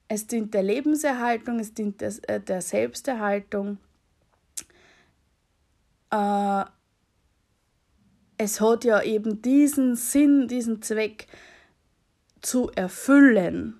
Es 0.07 0.27
dient 0.27 0.53
der 0.53 0.63
Lebenserhaltung, 0.63 1.60
es 1.60 1.73
dient 1.73 2.01
der, 2.01 2.13
äh, 2.27 2.39
der 2.39 2.62
Selbsterhaltung. 2.62 3.79
Äh, 6.12 6.65
es 8.38 8.62
hat 8.62 8.86
ja 8.86 9.01
eben 9.01 9.41
diesen 9.41 9.95
Sinn, 9.95 10.47
diesen 10.47 10.83
Zweck 10.83 11.27
zu 12.41 12.69
erfüllen. 12.75 13.79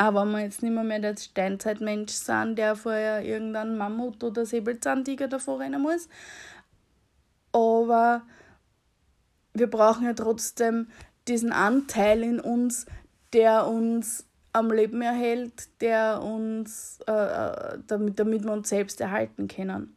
Aber 0.00 0.22
wenn 0.22 0.32
wir 0.32 0.40
jetzt 0.40 0.62
nicht 0.62 0.72
mehr, 0.72 0.84
mehr 0.84 0.98
der 0.98 1.16
Steinzeitmensch 1.16 2.12
sind, 2.12 2.56
der 2.56 2.74
vorher 2.74 3.22
irgendein 3.22 3.76
Mammut 3.76 4.24
oder 4.24 4.46
Säbelzahntiger 4.46 5.28
davor 5.28 5.60
rennen 5.60 5.82
muss. 5.82 6.08
Aber 7.52 8.22
wir 9.52 9.68
brauchen 9.68 10.06
ja 10.06 10.14
trotzdem 10.14 10.88
diesen 11.28 11.52
Anteil 11.52 12.22
in 12.22 12.40
uns, 12.40 12.86
der 13.34 13.66
uns 13.66 14.26
am 14.52 14.70
Leben 14.70 15.02
erhält, 15.02 15.68
der 15.82 16.22
uns, 16.22 17.00
äh, 17.06 17.12
äh 17.12 17.78
damit, 17.86 18.18
damit 18.18 18.44
wir 18.44 18.52
uns 18.52 18.68
selbst 18.70 19.00
erhalten 19.00 19.48
können 19.48 19.96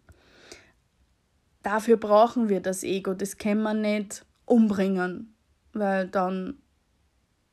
dafür 1.63 1.97
brauchen 1.97 2.49
wir 2.49 2.59
das 2.59 2.83
Ego. 2.83 3.13
Das 3.13 3.37
können 3.37 3.63
wir 3.63 3.73
nicht 3.73 4.25
umbringen, 4.45 5.33
weil 5.71 6.07
dann 6.07 6.57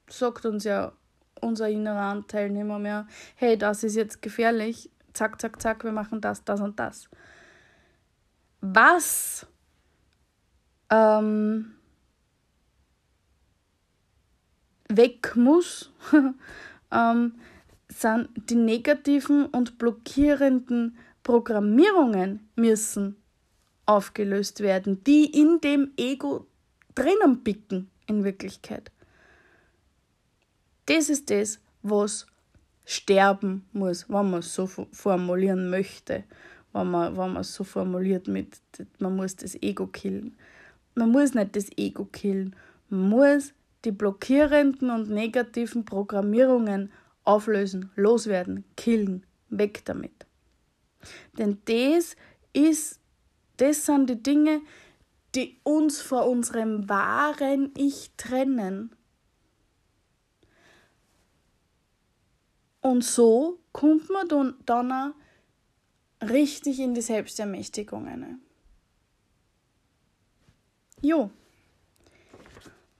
sagt 0.08 0.44
uns 0.44 0.64
ja 0.64 0.92
unser 1.40 1.68
innerer 1.68 2.10
Anteil 2.12 2.50
nicht 2.50 2.64
mehr, 2.64 3.06
hey, 3.36 3.56
das 3.56 3.84
ist 3.84 3.96
jetzt 3.96 4.22
gefährlich, 4.22 4.90
zack, 5.12 5.40
zack, 5.40 5.60
zack, 5.60 5.84
wir 5.84 5.92
machen 5.92 6.20
das, 6.20 6.44
das 6.44 6.60
und 6.60 6.78
das. 6.78 7.08
Was 8.60 9.46
ähm, 10.90 11.72
weg 14.88 15.34
muss, 15.36 15.92
ähm, 16.92 17.34
sind 17.88 18.28
die 18.50 18.56
negativen 18.56 19.46
und 19.46 19.78
blockierenden 19.78 20.96
Programmierungen 21.22 22.48
müssen 22.56 23.16
aufgelöst 23.86 24.60
werden, 24.60 25.02
die 25.04 25.24
in 25.26 25.60
dem 25.60 25.92
Ego 25.96 26.46
drinnen 26.94 27.42
picken 27.42 27.90
in 28.06 28.24
Wirklichkeit. 28.24 28.90
Das 30.90 31.08
ist 31.08 31.30
das, 31.30 31.60
was 31.84 32.26
sterben 32.84 33.64
muss, 33.72 34.08
wenn 34.08 34.28
man 34.28 34.40
es 34.40 34.52
so 34.52 34.66
formulieren 34.66 35.70
möchte, 35.70 36.24
wenn 36.72 36.90
man, 36.90 37.16
wenn 37.16 37.36
es 37.36 37.54
so 37.54 37.62
formuliert 37.62 38.26
mit, 38.26 38.60
man 38.98 39.14
muss 39.14 39.36
das 39.36 39.54
Ego 39.62 39.86
killen. 39.86 40.36
Man 40.96 41.10
muss 41.12 41.32
nicht 41.32 41.54
das 41.54 41.70
Ego 41.76 42.06
killen, 42.06 42.56
man 42.88 43.08
muss 43.08 43.52
die 43.84 43.92
blockierenden 43.92 44.90
und 44.90 45.10
negativen 45.10 45.84
Programmierungen 45.84 46.90
auflösen, 47.22 47.92
loswerden, 47.94 48.64
killen, 48.74 49.24
weg 49.48 49.84
damit. 49.84 50.26
Denn 51.38 51.58
das 51.66 52.16
ist, 52.52 52.98
das 53.58 53.86
sind 53.86 54.10
die 54.10 54.20
Dinge, 54.20 54.60
die 55.36 55.56
uns 55.62 56.00
vor 56.00 56.28
unserem 56.28 56.88
wahren 56.88 57.70
Ich 57.76 58.10
trennen. 58.16 58.90
Und 62.80 63.04
so 63.04 63.58
kommt 63.72 64.08
man 64.10 64.54
dann, 64.66 64.92
auch 64.92 66.26
richtig 66.26 66.80
in 66.80 66.94
die 66.94 67.02
Selbstermächtigung 67.02 68.06
rein. 68.06 68.40
Jo, 71.02 71.30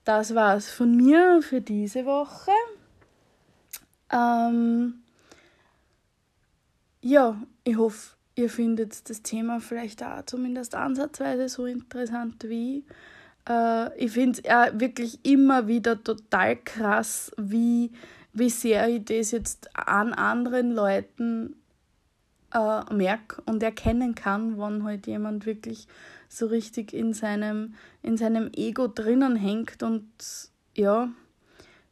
das 0.05 0.35
war's 0.35 0.71
von 0.71 0.97
mir 0.97 1.43
für 1.43 1.61
diese 1.61 2.07
Woche. 2.07 2.53
Ähm, 4.11 5.03
ja, 7.03 7.41
ich 7.65 7.77
hoffe, 7.77 8.17
ihr 8.35 8.49
findet 8.49 9.09
das 9.09 9.23
Thema 9.23 9.61
vielleicht 9.61 10.03
auch 10.03 10.25
zumindest 10.25 10.75
ansatzweise 10.75 11.49
so 11.49 11.67
interessant 11.67 12.45
wie 12.49 12.79
ich. 12.79 12.85
Äh, 13.49 14.05
ich 14.05 14.13
finde 14.13 14.41
es 14.41 14.51
auch 14.51 14.81
wirklich 14.81 15.25
immer 15.25 15.67
wieder 15.67 16.03
total 16.03 16.57
krass, 16.57 17.31
wie, 17.37 17.93
wie 18.33 18.51
sehr 18.51 18.89
ich 18.89 19.05
das 19.05 19.31
jetzt 19.31 19.71
an 19.77 20.13
anderen 20.13 20.73
Leuten 20.73 21.57
äh, 22.53 22.93
merke 22.93 23.43
und 23.47 23.63
erkennen 23.63 24.15
kann, 24.15 24.59
wenn 24.59 24.85
halt 24.85 25.07
jemand 25.07 25.47
wirklich 25.47 25.87
so 26.29 26.47
richtig 26.47 26.93
in 26.93 27.13
seinem, 27.13 27.75
in 28.03 28.17
seinem 28.17 28.51
Ego 28.55 28.87
drinnen 28.87 29.37
hängt 29.37 29.83
und 29.83 30.09
ja, 30.77 31.11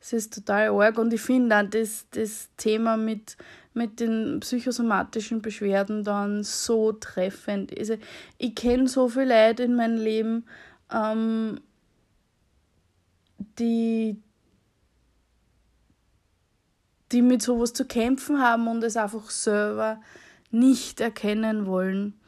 es 0.01 0.12
ist 0.12 0.35
total 0.35 0.68
arg 0.68 0.98
und 0.98 1.12
ich 1.12 1.20
finde 1.20 1.57
auch 1.57 1.68
das, 1.68 2.07
das 2.12 2.48
Thema 2.57 2.96
mit, 2.96 3.37
mit 3.74 3.98
den 3.98 4.38
psychosomatischen 4.40 5.42
Beschwerden 5.42 6.05
dann 6.05 6.44
so 6.44 6.92
treffend. 6.92 7.77
Also 7.77 7.96
ich 8.38 8.55
kenne 8.55 8.87
so 8.87 9.09
viele 9.09 9.48
Leute 9.48 9.64
in 9.64 9.74
meinem 9.74 9.98
Leben, 9.98 10.46
ähm, 10.92 11.61
die, 13.59 14.22
die 17.12 17.23
mit 17.23 17.42
sowas 17.42 17.73
zu 17.73 17.85
kämpfen 17.85 18.40
haben 18.40 18.68
und 18.68 18.83
es 18.83 18.97
einfach 18.97 19.31
selber 19.31 20.01
nicht 20.51 21.01
erkennen 21.01 21.66
wollen. 21.66 22.18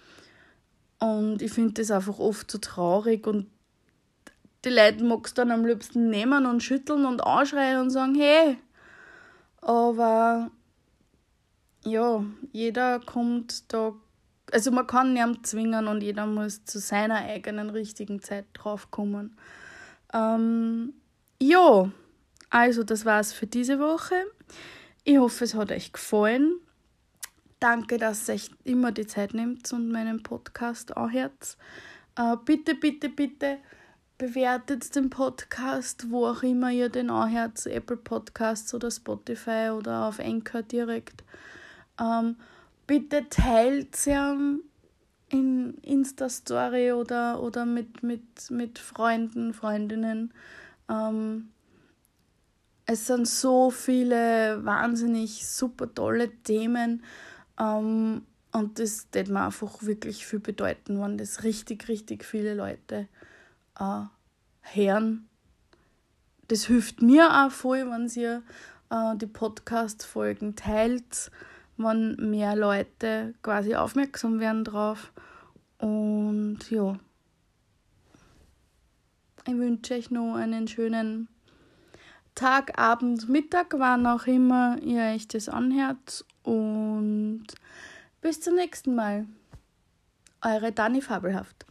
Und 0.98 1.42
ich 1.42 1.52
finde 1.52 1.74
das 1.74 1.90
einfach 1.90 2.18
oft 2.18 2.50
so 2.50 2.58
traurig 2.58 3.26
und 3.26 3.46
die 4.64 4.70
Leute 4.70 5.02
magst 5.04 5.38
dann 5.38 5.50
am 5.50 5.64
liebsten 5.64 6.10
nehmen 6.10 6.44
und 6.44 6.62
schütteln 6.62 7.06
und 7.06 7.24
anschreien 7.24 7.80
und 7.80 7.90
sagen, 7.90 8.14
hey. 8.14 8.58
Aber 9.62 10.50
ja, 11.84 12.24
jeder 12.52 13.00
kommt 13.00 13.72
da, 13.72 13.94
also 14.52 14.70
man 14.70 14.86
kann 14.86 15.14
niemanden 15.14 15.44
zwingen 15.44 15.88
und 15.88 16.02
jeder 16.02 16.26
muss 16.26 16.64
zu 16.64 16.78
seiner 16.78 17.16
eigenen 17.16 17.70
richtigen 17.70 18.20
Zeit 18.22 18.46
draufkommen. 18.52 19.36
Ähm, 20.12 20.92
ja, 21.40 21.90
also 22.50 22.82
das 22.82 23.04
war's 23.04 23.32
für 23.32 23.46
diese 23.46 23.78
Woche. 23.78 24.14
Ich 25.04 25.18
hoffe, 25.18 25.44
es 25.44 25.54
hat 25.54 25.72
euch 25.72 25.92
gefallen. 25.92 26.58
Danke, 27.60 27.98
dass 27.98 28.28
ihr 28.28 28.34
euch 28.34 28.50
immer 28.64 28.92
die 28.92 29.06
Zeit 29.06 29.34
nimmt 29.34 29.72
und 29.72 29.90
meinen 29.90 30.22
Podcast 30.22 30.96
anhört. 30.96 31.56
Äh, 32.16 32.36
bitte, 32.44 32.74
bitte, 32.74 33.08
bitte 33.08 33.58
bewertet 34.20 34.94
den 34.94 35.08
Podcast, 35.08 36.10
wo 36.10 36.26
auch 36.26 36.42
immer 36.42 36.70
ihr 36.70 36.90
den 36.90 37.08
anhört, 37.08 37.64
Apple 37.64 37.96
Podcasts 37.96 38.74
oder 38.74 38.90
Spotify 38.90 39.70
oder 39.74 40.06
auf 40.06 40.20
Anchor 40.20 40.62
direkt. 40.62 41.24
Ähm, 41.98 42.36
bitte 42.86 43.26
teilt 43.30 43.96
sie 43.96 44.18
in 45.30 45.74
Insta-Story 45.82 46.92
oder, 46.92 47.42
oder 47.42 47.64
mit, 47.64 48.02
mit, 48.02 48.50
mit 48.50 48.78
Freunden, 48.78 49.54
Freundinnen. 49.54 50.34
Ähm, 50.90 51.48
es 52.92 53.06
sind 53.06 53.28
so 53.28 53.70
viele 53.70 54.64
wahnsinnig 54.64 55.46
super 55.46 55.94
tolle 55.94 56.28
Themen. 56.42 57.04
Ähm, 57.56 58.22
und 58.50 58.78
das 58.80 59.08
tät 59.10 59.28
mir 59.28 59.44
einfach 59.44 59.84
wirklich 59.84 60.26
viel 60.26 60.40
bedeuten, 60.40 61.00
wenn 61.00 61.16
das 61.16 61.44
richtig, 61.44 61.86
richtig 61.86 62.24
viele 62.24 62.54
Leute 62.54 63.06
äh, 63.78 64.02
hören. 64.62 65.28
Das 66.48 66.66
hilft 66.66 67.00
mir 67.00 67.30
auch 67.30 67.52
voll, 67.52 67.88
wenn 67.88 68.08
ihr 68.20 68.42
äh, 68.90 69.16
die 69.16 69.28
Podcast-Folgen 69.28 70.56
teilt, 70.56 71.30
wenn 71.76 72.16
mehr 72.16 72.56
Leute 72.56 73.34
quasi 73.42 73.76
aufmerksam 73.76 74.40
werden 74.40 74.64
drauf. 74.64 75.12
Und 75.78 76.58
ja, 76.70 76.98
ich 79.46 79.54
wünsche 79.54 79.94
euch 79.94 80.10
noch 80.10 80.34
einen 80.34 80.66
schönen 80.66 81.28
Tag, 82.40 82.78
Abend, 82.78 83.28
Mittag, 83.28 83.74
wann 83.76 84.06
auch 84.06 84.26
immer 84.26 84.78
ihr 84.80 85.12
euch 85.12 85.28
das 85.28 85.50
anhört. 85.50 86.24
Und 86.42 87.48
bis 88.22 88.40
zum 88.40 88.54
nächsten 88.54 88.94
Mal. 88.94 89.26
Eure 90.40 90.72
Dani 90.72 91.02
Fabelhaft. 91.02 91.66